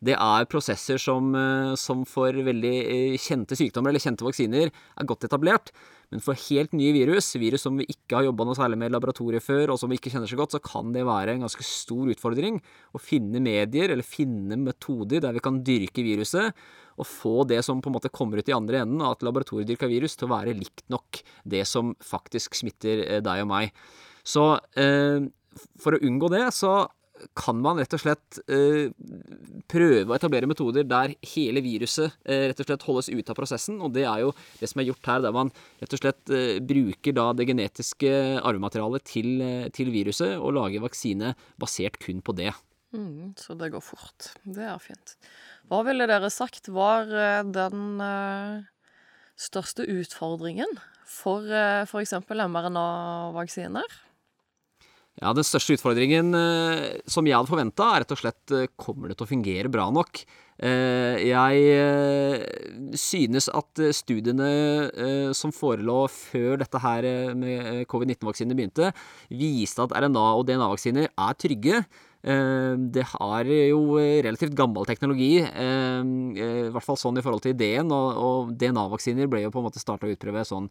det 0.04 0.16
er 0.18 0.48
prosesser 0.50 1.00
som, 1.00 1.32
som 1.80 2.04
for 2.08 2.34
veldig 2.34 3.16
kjente 3.22 3.56
sykdommer 3.56 3.90
eller 3.90 4.02
kjente 4.02 4.26
vaksiner 4.26 4.68
er 4.68 5.08
godt 5.08 5.24
etablert. 5.28 5.72
Men 6.14 6.22
for 6.22 6.38
helt 6.38 6.74
nye 6.76 6.92
virus, 6.94 7.32
virus 7.40 7.64
som 7.66 7.78
vi 7.80 7.88
ikke 7.90 8.18
har 8.18 8.26
jobba 8.28 8.46
noe 8.46 8.58
særlig 8.58 8.78
med 8.78 8.92
i 8.92 8.94
laboratoriet 8.94 9.42
før, 9.42 9.72
og 9.74 9.80
som 9.80 9.90
vi 9.90 9.98
ikke 9.98 10.12
kjenner 10.12 10.30
så 10.30 10.38
godt, 10.38 10.54
så 10.54 10.62
kan 10.62 10.92
det 10.94 11.02
være 11.08 11.34
en 11.34 11.46
ganske 11.46 11.66
stor 11.66 12.12
utfordring 12.12 12.60
å 12.94 13.02
finne 13.02 13.42
medier 13.42 13.90
eller 13.90 14.06
finne 14.06 14.58
metoder 14.60 15.24
der 15.24 15.34
vi 15.36 15.42
kan 15.44 15.62
dyrke 15.66 16.04
viruset 16.06 16.54
og 16.96 17.08
få 17.08 17.34
det 17.48 17.58
som 17.66 17.82
på 17.82 17.90
en 17.90 17.96
måte 17.98 18.12
kommer 18.14 18.40
ut 18.40 18.48
i 18.48 18.54
andre 18.56 18.80
enden 18.84 19.02
av 19.04 19.16
et 19.16 19.24
laboratoriedyrka 19.26 19.88
virus, 19.90 20.16
til 20.16 20.28
å 20.28 20.34
være 20.36 20.56
likt 20.56 20.86
nok 20.92 21.20
det 21.44 21.64
som 21.68 21.92
faktisk 22.00 22.56
smitter 22.56 23.02
eh, 23.04 23.24
deg 23.24 23.42
og 23.44 23.50
meg. 23.50 23.74
Så 24.26 24.54
eh, 24.80 25.26
for 25.82 25.96
å 25.96 26.00
unngå 26.06 26.30
det, 26.32 26.46
så 26.56 26.78
kan 27.36 27.58
man 27.62 27.78
rett 27.80 27.94
og 27.96 28.02
slett 28.02 28.38
eh, 28.52 28.92
prøve 29.70 30.10
å 30.10 30.16
etablere 30.16 30.48
metoder 30.48 30.86
der 30.88 31.14
hele 31.34 31.62
viruset 31.64 32.14
eh, 32.24 32.46
rett 32.50 32.60
og 32.62 32.68
slett 32.68 32.86
holdes 32.86 33.10
ut 33.12 33.32
av 33.32 33.38
prosessen. 33.38 33.80
Og 33.84 33.94
det 33.96 34.04
er 34.08 34.24
jo 34.24 34.32
det 34.60 34.70
som 34.70 34.82
er 34.82 34.88
gjort 34.90 35.10
her, 35.10 35.24
der 35.24 35.34
man 35.36 35.52
rett 35.80 35.96
og 35.96 36.02
slett 36.02 36.32
eh, 36.34 36.56
bruker 36.64 37.16
da 37.16 37.28
det 37.36 37.48
genetiske 37.50 38.12
arvematerialet 38.42 39.06
til, 39.08 39.30
eh, 39.44 39.68
til 39.74 39.92
viruset 39.94 40.36
og 40.36 40.56
lager 40.58 40.84
vaksine 40.84 41.34
basert 41.60 42.00
kun 42.02 42.22
på 42.24 42.36
det. 42.36 42.52
Mm, 42.96 43.34
så 43.40 43.56
det 43.58 43.72
går 43.74 43.84
fort. 43.84 44.30
Det 44.44 44.64
er 44.64 44.80
fint. 44.82 45.16
Hva 45.70 45.82
ville 45.86 46.08
dere 46.08 46.30
sagt 46.32 46.70
var 46.72 47.10
eh, 47.10 47.42
den 47.56 48.02
eh, 48.04 48.66
største 49.40 49.88
utfordringen 49.96 50.78
for 51.06 51.46
f.eks. 51.86 52.16
mRNA-vaksiner? 52.26 54.02
Ja, 55.16 55.30
Den 55.32 55.46
største 55.48 55.78
utfordringen 55.78 56.34
eh, 56.36 56.98
som 57.08 57.24
jeg 57.24 57.38
hadde 57.38 57.48
forventa, 57.48 57.86
er 57.88 58.02
rett 58.04 58.10
og 58.12 58.18
slett 58.20 58.52
eh, 58.52 58.66
kommer 58.76 59.08
det 59.08 59.16
til 59.16 59.24
å 59.24 59.30
fungere 59.30 59.70
bra 59.72 59.86
nok. 59.94 60.20
Eh, 60.56 61.22
jeg 61.24 62.96
synes 62.96 63.48
at 63.52 63.80
studiene 63.96 64.48
som 65.36 65.52
forelå 65.52 66.02
før 66.12 66.60
dette 66.60 66.80
her 66.80 67.08
med 67.36 67.86
covid-19-vaksiner 67.92 68.56
begynte, 68.56 68.90
viste 69.32 69.84
at 69.84 69.96
RNA- 70.04 70.34
og 70.36 70.44
DNA-vaksiner 70.48 71.08
er 71.08 71.40
trygge. 71.40 71.80
Det 72.26 73.04
har 73.12 73.46
jo 73.46 74.00
relativt 74.24 74.56
gammel 74.58 74.88
teknologi, 74.88 75.36
i 75.38 76.72
hvert 76.74 76.84
fall 76.84 76.98
sånn 76.98 77.20
i 77.20 77.22
forhold 77.22 77.44
til 77.44 77.54
ideen, 77.54 77.92
og 77.92 78.50
DNA-vaksiner 78.58 79.30
ble 79.30 79.44
jo 79.44 79.52
på 79.54 79.62
en 79.62 79.68
måte 79.68 79.82
starta 79.82 80.08
å 80.08 80.16
utprøve 80.16 80.42
sånn 80.48 80.66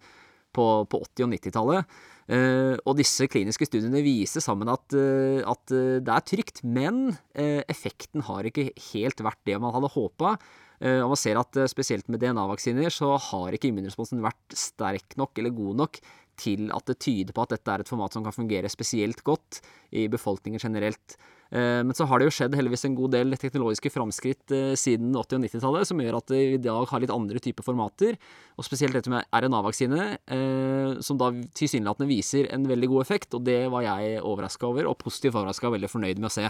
på, 0.56 0.68
på 0.90 1.04
80- 1.04 1.28
og 1.28 1.34
90-tallet. 1.36 1.98
Eh, 2.26 2.74
og 2.90 2.98
disse 2.98 3.28
kliniske 3.30 3.68
studiene 3.70 4.02
viser 4.02 4.42
sammen 4.42 4.70
at, 4.74 4.96
eh, 4.98 5.46
at 5.46 5.74
eh, 5.76 6.02
det 6.02 6.14
er 6.14 6.26
trygt, 6.26 6.64
men 6.66 7.12
effekten 7.36 8.24
har 8.26 8.48
ikke 8.48 8.72
helt 8.94 9.22
vært 9.22 9.42
det 9.46 9.60
man 9.62 9.74
hadde 9.76 9.94
håpa. 9.94 10.38
og 10.86 11.10
man 11.12 11.20
ser 11.20 11.38
at 11.40 11.56
spesielt 11.72 12.08
med 12.12 12.20
DNA-vaksiner 12.20 12.92
så 12.92 13.14
har 13.30 13.56
ikke 13.56 13.70
immunresponsen 13.70 14.24
vært 14.24 14.56
sterk 14.56 15.16
nok 15.18 15.38
eller 15.40 15.54
god 15.56 15.76
nok 15.84 16.00
til 16.40 16.70
at 16.76 16.86
det 16.90 17.00
tyder 17.04 17.36
på 17.36 17.46
at 17.46 17.56
dette 17.56 17.72
er 17.72 17.84
et 17.84 17.90
format 17.90 18.14
som 18.16 18.26
kan 18.26 18.36
fungere 18.36 18.72
spesielt 18.72 19.24
godt 19.26 19.62
i 19.96 20.08
befolkningen 20.12 20.62
generelt. 20.62 21.18
Eh, 21.52 21.84
Men 21.84 21.94
så 21.94 22.08
har 22.10 22.20
det 22.20 22.30
jo 22.30 22.36
skjedd 22.36 22.56
heldigvis 22.58 22.86
en 22.88 22.98
god 22.98 23.14
del 23.16 23.38
teknologiske 23.40 23.92
framskritt 23.94 24.52
eh, 24.56 24.74
siden 24.80 25.14
80- 25.14 25.38
og 25.38 25.46
90-tallet, 25.46 25.90
som 25.90 26.02
gjør 26.02 26.20
at 26.20 26.34
vi 26.34 26.42
i 26.56 26.62
dag 26.62 26.88
har 26.90 27.04
litt 27.04 27.14
andre 27.14 27.42
typer 27.44 27.66
formater. 27.66 28.18
Og 28.58 28.68
spesielt 28.68 28.98
dette 28.98 29.12
med 29.14 29.28
RNA-vaksine, 29.32 30.08
eh, 30.26 30.96
som 31.06 31.22
da 31.22 31.32
tilsynelatende 31.56 32.10
viser 32.10 32.50
en 32.52 32.66
veldig 32.70 32.92
god 32.92 33.06
effekt. 33.06 33.38
Og 33.38 33.46
det 33.46 33.66
var 33.74 33.86
jeg 33.86 34.24
overraska 34.24 34.68
over, 34.68 34.90
og 34.90 35.00
positivt 35.04 35.38
overraska 35.38 35.70
og 35.70 35.78
veldig 35.78 35.92
fornøyd 35.92 36.20
med 36.22 36.32
å 36.32 36.36
se. 36.40 36.50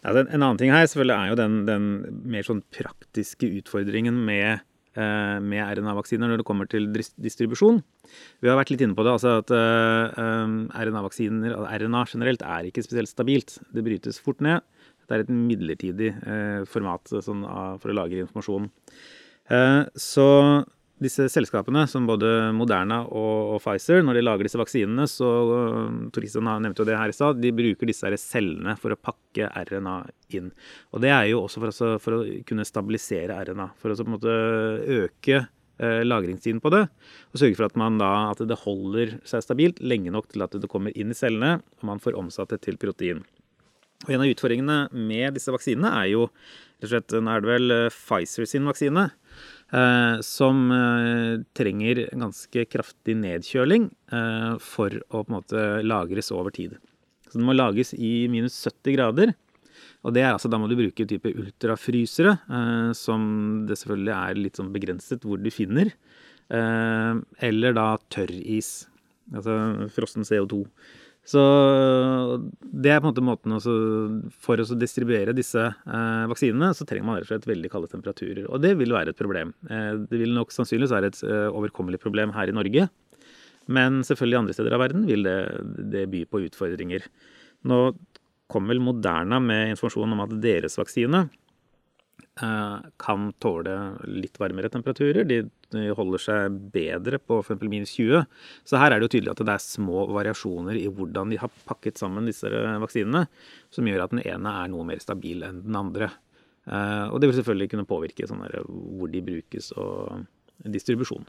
Ja, 0.00 0.14
en 0.16 0.40
annen 0.40 0.56
ting 0.56 0.72
her 0.72 0.86
selvfølgelig 0.88 1.16
er 1.16 1.28
jo 1.28 1.36
den, 1.36 1.56
den 1.68 1.88
mer 2.32 2.46
sånn 2.46 2.62
praktiske 2.72 3.50
utfordringen 3.60 4.16
med, 4.24 4.64
med 5.42 5.78
RNA-vaksiner 5.78 6.30
når 6.30 6.42
det 6.42 6.46
kommer 6.48 6.68
til 6.70 6.88
distribusjon. 6.92 7.80
Vi 8.42 8.50
har 8.50 8.58
vært 8.58 8.72
litt 8.72 8.82
inne 8.84 8.96
på 8.98 9.04
det, 9.06 9.14
altså 9.14 9.36
at 9.40 9.52
eh, 9.54 10.20
um, 10.20 10.58
RNA-vaksiner, 10.74 11.54
altså 11.56 11.84
RNA 11.84 12.04
generelt, 12.12 12.44
er 12.46 12.68
ikke 12.68 12.84
spesielt 12.86 13.12
stabilt. 13.12 13.58
Det 13.74 13.84
brytes 13.86 14.20
fort 14.22 14.42
ned. 14.44 14.66
Det 15.10 15.16
er 15.16 15.24
et 15.24 15.32
midlertidig 15.34 16.12
eh, 16.14 16.60
format 16.70 17.10
sånn, 17.10 17.42
for 17.82 17.90
å 17.90 17.96
lagre 17.98 18.22
informasjon. 18.26 18.68
Eh, 19.50 19.82
så 19.98 20.28
disse 21.00 21.26
selskapene, 21.32 21.86
som 21.88 22.06
både 22.08 22.50
Moderna 22.56 23.00
og, 23.06 23.54
og 23.54 23.62
Pfizer, 23.64 24.02
når 24.04 24.18
de 24.18 24.24
lager 24.24 24.46
disse 24.46 24.60
vaksinene, 24.60 25.06
så 25.08 25.28
uh, 25.48 25.94
Toristen 26.14 26.46
nevnte 26.46 26.84
jo 26.84 26.88
det 26.88 26.98
her 26.98 27.12
i 27.12 27.16
stad, 27.16 27.40
de 27.40 27.52
bruker 27.56 27.88
disse 27.88 28.06
her 28.06 28.16
cellene 28.20 28.76
for 28.80 28.94
å 28.94 28.98
pakke 29.00 29.48
RNA 29.70 29.96
inn. 30.36 30.50
Og 30.92 31.04
det 31.04 31.12
er 31.14 31.30
jo 31.32 31.44
også 31.46 31.62
for, 31.62 31.72
altså, 31.72 31.94
for 32.02 32.18
å 32.18 32.20
kunne 32.48 32.68
stabilisere 32.68 33.38
RNA, 33.48 33.70
for 33.80 33.92
å 33.92 33.98
på 34.00 34.06
en 34.06 34.16
måte 34.16 34.36
øke 35.00 35.40
eh, 35.40 36.00
lagringstiden 36.06 36.62
på 36.62 36.72
det, 36.74 36.86
og 37.32 37.42
sørge 37.42 37.58
for 37.58 37.68
at, 37.70 37.80
man 37.80 38.00
da, 38.00 38.12
at 38.30 38.44
det 38.44 38.62
holder 38.64 39.18
seg 39.28 39.44
stabilt 39.44 39.82
lenge 39.84 40.12
nok 40.14 40.30
til 40.32 40.46
at 40.46 40.56
det 40.56 40.70
kommer 40.70 40.94
inn 40.96 41.12
i 41.12 41.18
cellene, 41.18 41.58
og 41.80 41.92
man 41.92 42.02
får 42.02 42.18
omsatt 42.20 42.52
det 42.54 42.62
til 42.68 42.80
protein. 42.80 43.24
Og 44.06 44.14
En 44.14 44.22
av 44.24 44.30
utfordringene 44.32 44.86
med 44.96 45.36
disse 45.36 45.52
vaksinene 45.52 45.90
er 46.00 46.12
jo 46.14 46.28
rett 46.80 46.86
og 46.86 46.92
slett, 46.94 47.16
Nå 47.20 47.32
er 47.34 47.42
det 47.42 47.50
vel 47.50 47.74
eh, 47.74 47.92
Pfizer 47.92 48.48
sin 48.48 48.68
vaksine 48.68 49.10
eh, 49.10 49.19
som 50.26 50.62
eh, 50.74 51.42
trenger 51.54 52.02
ganske 52.18 52.64
kraftig 52.66 53.14
nedkjøling 53.20 53.90
eh, 54.12 54.54
for 54.58 54.96
å 55.10 55.22
på 55.22 55.30
en 55.30 55.36
måte 55.36 55.66
lagres 55.86 56.32
over 56.34 56.54
tid. 56.54 56.74
Så 57.30 57.38
den 57.38 57.46
må 57.46 57.54
lages 57.54 57.94
i 57.94 58.26
minus 58.32 58.56
70 58.66 58.96
grader. 58.96 59.34
Og 60.00 60.14
det 60.16 60.24
er 60.24 60.32
altså, 60.32 60.48
da 60.50 60.58
må 60.58 60.68
du 60.68 60.78
bruke 60.78 61.06
type 61.06 61.30
ultrafrysere, 61.30 62.34
eh, 62.50 62.90
som 62.96 63.22
det 63.68 63.78
selvfølgelig 63.78 64.14
er 64.16 64.40
litt 64.40 64.58
sånn 64.58 64.72
begrenset 64.74 65.26
hvor 65.26 65.40
du 65.40 65.50
finner. 65.54 65.92
Eh, 66.50 67.20
eller 67.46 67.76
da 67.76 67.92
tørris, 68.12 68.72
altså 69.30 69.60
frossen 69.94 70.26
CO2. 70.26 70.64
Så 71.30 71.40
det 72.60 72.90
er 72.90 72.98
på 72.98 73.06
en 73.06 73.12
måte 73.12 73.22
måten 73.22 73.54
også, 73.54 73.72
For 74.42 74.58
å 74.58 74.78
distribuere 74.78 75.34
disse 75.36 75.62
eh, 75.62 76.24
vaksinene, 76.30 76.72
så 76.74 76.86
trenger 76.88 77.06
man 77.06 77.18
rett 77.18 77.28
og 77.28 77.34
slett 77.34 77.50
veldig 77.50 77.70
kalde 77.70 77.90
temperaturer. 77.92 78.48
Og 78.48 78.62
det 78.64 78.72
vil 78.80 78.94
være 78.96 79.14
et 79.14 79.20
problem. 79.20 79.52
Eh, 79.68 79.92
det 80.10 80.22
vil 80.22 80.34
nok 80.34 80.54
sannsynligvis 80.54 80.94
være 80.96 81.12
et 81.12 81.20
eh, 81.28 81.46
overkommelig 81.52 82.00
problem 82.02 82.34
her 82.34 82.50
i 82.50 82.56
Norge. 82.56 82.88
Men 83.70 84.00
selvfølgelig 84.06 84.40
andre 84.40 84.56
steder 84.56 84.74
av 84.74 84.82
verden 84.82 85.06
vil 85.06 85.22
det, 85.26 85.38
det 85.92 86.08
by 86.10 86.24
på 86.26 86.42
utfordringer. 86.48 87.06
Nå 87.70 87.80
kom 88.50 88.66
vel 88.66 88.82
Moderna 88.82 89.38
med 89.42 89.76
informasjon 89.76 90.16
om 90.16 90.24
at 90.24 90.34
deres 90.42 90.74
vaksine 90.80 91.28
eh, 92.42 92.76
kan 93.04 93.30
tåle 93.42 93.76
litt 94.10 94.40
varmere 94.42 94.72
temperaturer. 94.72 95.22
De 95.28 95.44
holder 95.96 96.22
seg 96.22 96.56
bedre 96.74 97.20
på 97.22 97.40
f.eks. 97.42 97.62
minus 97.64 97.92
20. 97.96 98.24
Så 98.68 98.80
her 98.80 98.92
er 98.92 99.00
det 99.00 99.08
jo 99.08 99.12
tydelig 99.16 99.34
at 99.34 99.44
det 99.46 99.54
er 99.54 99.64
små 99.64 100.06
variasjoner 100.14 100.78
i 100.80 100.86
hvordan 100.88 101.32
de 101.32 101.40
har 101.42 101.52
pakket 101.68 102.00
sammen 102.00 102.28
disse 102.28 102.50
vaksinene, 102.50 103.26
som 103.74 103.88
gjør 103.88 104.06
at 104.06 104.16
den 104.16 104.24
ene 104.24 104.56
er 104.62 104.72
noe 104.72 104.88
mer 104.88 105.02
stabil 105.02 105.44
enn 105.46 105.62
den 105.66 105.78
andre. 105.78 106.10
Eh, 106.70 107.06
og 107.10 107.20
det 107.20 107.30
vil 107.30 107.40
selvfølgelig 107.40 107.70
kunne 107.74 107.88
påvirke 107.88 108.28
sånn 108.28 108.42
der, 108.44 108.60
hvor 108.66 109.10
de 109.12 109.22
brukes 109.24 109.72
og 109.78 110.26
distribusjon. 110.68 111.28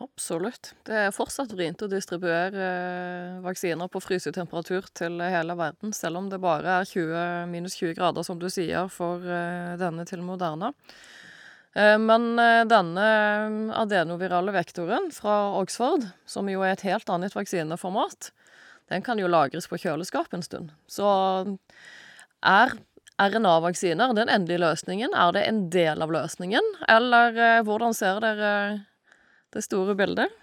Absolutt. 0.00 0.70
Det 0.86 0.96
er 0.96 1.12
fortsatt 1.12 1.50
vrient 1.52 1.82
å 1.84 1.90
distribuere 1.90 2.64
eh, 2.64 3.40
vaksiner 3.44 3.90
på 3.92 4.00
frysetemperatur 4.00 4.86
til 4.96 5.20
hele 5.20 5.56
verden, 5.58 5.92
selv 5.96 6.22
om 6.22 6.30
det 6.32 6.40
bare 6.40 6.78
er 6.80 6.88
20, 6.88 7.50
minus 7.52 7.76
20 7.76 7.98
grader, 7.98 8.24
som 8.24 8.38
du 8.40 8.48
sier, 8.52 8.88
for 8.92 9.20
eh, 9.26 9.74
denne 9.80 10.06
til 10.08 10.22
Moderna. 10.24 10.72
Eh, 11.76 11.96
men 11.98 12.32
eh, 12.38 12.64
denne 12.68 13.06
adenovirale 13.78 14.54
vektoren 14.54 15.10
fra 15.14 15.36
Oxford, 15.60 16.08
som 16.26 16.50
jo 16.50 16.64
er 16.66 16.74
et 16.74 16.86
helt 16.88 17.10
annet 17.12 17.36
vaksineformat, 17.36 18.32
den 18.90 19.06
kan 19.06 19.20
jo 19.22 19.30
lagres 19.30 19.70
på 19.70 19.78
kjøleskap 19.78 20.34
en 20.34 20.42
stund. 20.42 20.72
Så 20.90 21.06
er 22.42 22.74
RNA-vaksiner 23.20 24.14
den 24.16 24.32
endelige 24.32 24.64
løsningen? 24.64 25.14
Er 25.14 25.34
det 25.36 25.44
en 25.46 25.64
del 25.70 26.02
av 26.02 26.10
løsningen? 26.14 26.74
Eller 26.90 27.36
eh, 27.36 27.62
hvordan 27.66 27.94
ser 27.94 28.22
dere 28.24 28.52
det 29.54 29.62
store 29.66 29.94
bildet? 29.98 30.39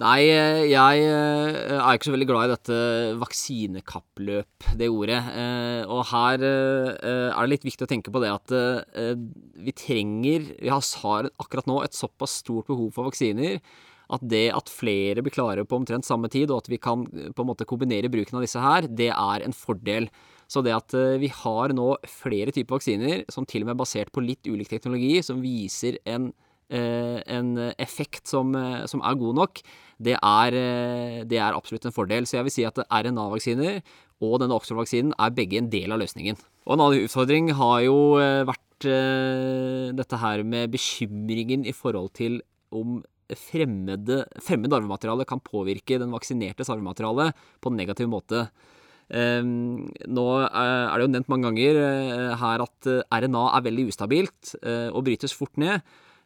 Nei, 0.00 0.22
eh, 0.32 0.62
jeg 0.70 1.02
eh, 1.04 1.74
er 1.76 1.92
ikke 1.92 2.08
så 2.08 2.14
veldig 2.14 2.26
glad 2.30 2.46
i 2.46 2.52
dette 2.54 2.76
vaksinekappløp, 3.20 4.68
det 4.80 4.88
ordet. 4.88 5.18
Eh, 5.36 5.82
og 5.84 6.06
her 6.08 6.40
er 6.40 7.36
det 7.36 7.50
litt 7.50 7.66
viktig 7.68 7.84
å 7.84 7.90
tenke 7.90 8.12
på 8.14 8.22
det 8.22 8.30
at 8.32 8.54
vi 9.62 9.74
trenger 9.76 10.46
Vi 10.56 10.70
har 10.72 11.28
akkurat 11.28 11.68
nå 11.68 11.82
et 11.84 11.96
såpass 11.96 12.38
stort 12.40 12.70
behov 12.70 12.88
for 12.96 13.10
vaksiner 13.10 13.60
at 14.12 14.24
det 14.28 14.46
at 14.52 14.68
flere 14.68 15.22
blir 15.24 15.32
klare 15.32 15.64
på 15.64 15.76
omtrent 15.78 16.04
samme 16.04 16.28
tid, 16.28 16.50
og 16.52 16.64
at 16.64 16.68
vi 16.68 16.76
kan 16.80 17.04
på 17.06 17.44
en 17.44 17.48
måte 17.48 17.64
kombinere 17.68 18.10
bruken 18.12 18.36
av 18.36 18.44
disse 18.44 18.60
her, 18.60 18.84
det 18.84 19.08
er 19.08 19.44
en 19.44 19.54
fordel. 19.56 20.08
Så 20.52 20.60
det 20.60 20.74
at 20.76 20.92
vi 21.20 21.30
har 21.32 21.72
nå 21.72 21.94
flere 22.10 22.52
typer 22.52 22.76
vaksiner, 22.76 23.22
som 23.32 23.46
til 23.48 23.64
og 23.64 23.70
med 23.70 23.78
er 23.78 23.80
basert 23.80 24.12
på 24.12 24.24
litt 24.24 24.44
ulik 24.44 24.68
teknologi, 24.68 25.14
som 25.24 25.40
viser 25.40 25.96
en 26.04 26.28
en 26.72 27.52
effekt 27.78 28.30
som, 28.30 28.54
eh, 28.56 28.84
som, 28.86 29.02
er 29.04 29.18
god 29.20 29.36
nok, 29.36 29.60
det 30.02 30.16
er, 30.16 30.56
eh, 30.56 31.24
det 31.28 31.38
er, 31.38 31.52
absolutt 31.54 31.86
en 31.86 31.94
fordel. 31.94 32.26
Så 32.26 32.38
jeg 32.38 32.48
vil 32.48 32.54
si 32.54 32.64
at 32.64 32.80
RNA-vaksiner 32.88 33.82
og 34.22 34.40
denne 34.40 34.56
Oxford-vaksinen 34.56 35.14
er 35.18 35.36
begge 35.36 35.58
en 35.58 35.70
del 35.70 35.92
av 35.92 36.00
løsningen. 36.02 36.38
Og 36.66 36.74
en 36.74 36.84
annen 36.84 37.06
utfordring 37.06 37.52
har 37.58 37.80
jo 37.82 37.96
vært 38.46 38.60
dette 38.82 40.18
her 40.18 40.42
med 40.42 40.72
bekymringen 40.72 41.64
i 41.66 41.74
forhold 41.74 42.12
til 42.18 42.40
om 42.74 43.00
fremmede, 43.38 44.24
fremmed 44.42 44.74
arvemateriale 44.74 45.26
kan 45.26 45.42
påvirke 45.42 46.00
den 46.02 46.10
vaksinertes 46.10 46.70
arvemateriale 46.70 47.28
på 47.62 47.70
en 47.70 47.78
negativ 47.78 48.10
måte. 48.10 48.48
Um, 49.12 49.90
nå 50.06 50.26
er 50.48 50.94
det 50.94 51.04
jo 51.04 51.12
nevnt 51.12 51.30
mange 51.30 51.50
ganger 51.50 51.80
her 52.42 52.64
at 52.64 52.90
RNA 53.10 53.44
er 53.58 53.66
veldig 53.66 53.86
ustabilt 53.90 54.54
og 54.64 55.02
brytes 55.06 55.34
fort 55.36 55.58
ned. 55.62 55.82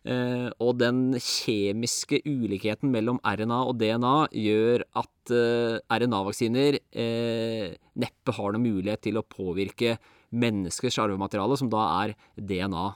Eh, 0.06 0.48
og 0.62 0.76
den 0.78 1.16
kjemiske 1.18 2.20
ulikheten 2.28 2.92
mellom 2.94 3.18
RNA 3.26 3.56
og 3.66 3.78
DNA 3.80 4.14
gjør 4.38 4.84
at 5.00 5.32
eh, 5.34 5.78
RNA-vaksiner 5.90 6.78
eh, 6.78 7.72
neppe 7.98 8.34
har 8.36 8.54
noen 8.54 8.68
mulighet 8.68 9.02
til 9.08 9.18
å 9.18 9.24
påvirke 9.26 9.96
menneskers 10.36 11.00
arvemateriale, 11.02 11.58
som 11.58 11.70
da 11.72 11.82
er 12.04 12.14
DNA. 12.38 12.86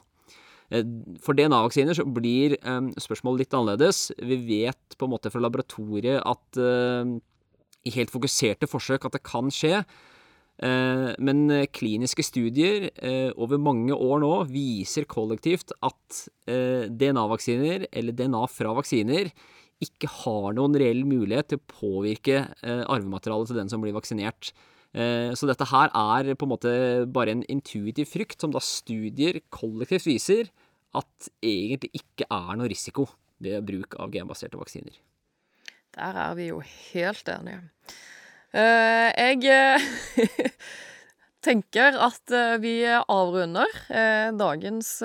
For 1.19 1.35
DNA-vaksiner 1.35 1.97
så 1.97 2.05
blir 2.07 2.53
spørsmålet 3.01 3.41
litt 3.41 3.55
annerledes. 3.57 3.99
Vi 4.15 4.37
vet 4.45 4.95
på 4.95 5.07
en 5.07 5.11
måte 5.11 5.31
fra 5.33 5.41
laboratoriet 5.43 6.21
at 6.23 6.59
i 6.61 7.93
helt 7.95 8.13
fokuserte 8.13 8.69
forsøk 8.71 9.07
at 9.07 9.17
det 9.17 9.23
kan 9.27 9.51
skje. 9.51 9.81
Eh, 10.61 11.11
men 11.17 11.45
eh, 11.49 11.67
kliniske 11.73 12.21
studier 12.25 12.91
eh, 12.93 13.31
over 13.33 13.57
mange 13.61 13.95
år 13.95 14.19
nå 14.21 14.33
viser 14.51 15.07
kollektivt 15.09 15.73
at 15.81 16.27
DNA-vaksiner, 16.51 17.87
eller 17.95 18.15
DNA 18.17 18.41
fra 18.51 18.73
vaksiner, 18.75 19.29
ikke 19.81 20.09
har 20.19 20.51
noen 20.53 20.75
reell 20.77 21.05
mulighet 21.07 21.53
til 21.53 21.61
å 21.61 21.69
påvirke 21.71 22.41
arvematerialet 22.61 23.49
til 23.49 23.57
den 23.57 23.71
som 23.71 23.81
blir 23.81 23.95
vaksinert. 23.95 24.51
Så 24.91 25.47
dette 25.47 25.65
her 25.71 25.87
er 25.95 26.33
på 26.35 26.45
en 26.45 26.51
måte 26.51 26.73
bare 27.09 27.33
en 27.33 27.45
intuitiv 27.49 28.11
frykt, 28.11 28.43
som 28.43 28.51
da 28.53 28.61
studier 28.61 29.39
kollektivt 29.49 30.09
viser 30.09 30.51
at 30.99 31.31
egentlig 31.39 31.93
ikke 32.01 32.27
er 32.27 32.59
noe 32.59 32.69
risiko 32.69 33.07
ved 33.41 33.63
bruk 33.71 33.95
av 33.95 34.11
genbaserte 34.13 34.59
vaksiner. 34.59 34.99
Der 35.95 36.21
er 36.27 36.37
vi 36.37 36.51
jo 36.51 36.59
helt 36.61 37.33
enige. 37.39 37.63
Eh, 38.51 39.09
jeg 39.15 39.45
eh, 39.47 40.49
tenker 41.47 41.95
at 42.03 42.33
eh, 42.35 42.57
vi 42.59 42.73
avrunder 42.83 43.71
dagens 44.35 44.97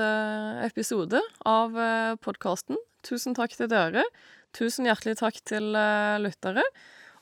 episode 0.66 1.22
av 1.46 1.78
podkasten. 2.24 2.80
Tusen 3.06 3.38
takk 3.38 3.54
til 3.54 3.70
dere. 3.70 4.04
Tusen 4.56 4.88
hjertelig 4.88 5.18
takk 5.22 5.40
til 5.46 5.70
lyttere. 6.22 6.64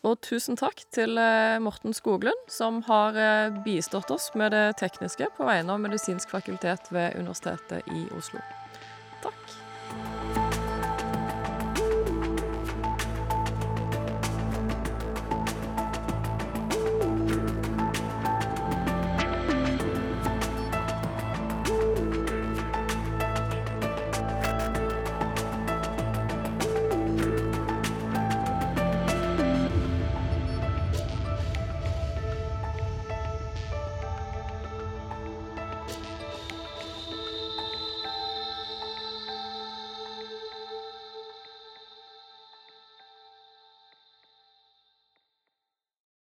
Og 0.04 0.18
tusen 0.24 0.58
takk 0.60 0.82
til 0.92 1.16
Morten 1.64 1.96
Skoglund, 1.96 2.42
som 2.52 2.82
har 2.88 3.16
bistått 3.64 4.12
oss 4.12 4.28
med 4.36 4.52
det 4.52 4.76
tekniske 4.80 5.30
på 5.36 5.48
vegne 5.48 5.72
av 5.72 5.80
Medisinsk 5.80 6.32
fakultet 6.32 6.92
ved 6.92 7.16
Universitetet 7.16 7.88
i 7.88 8.04
Oslo. 8.12 8.44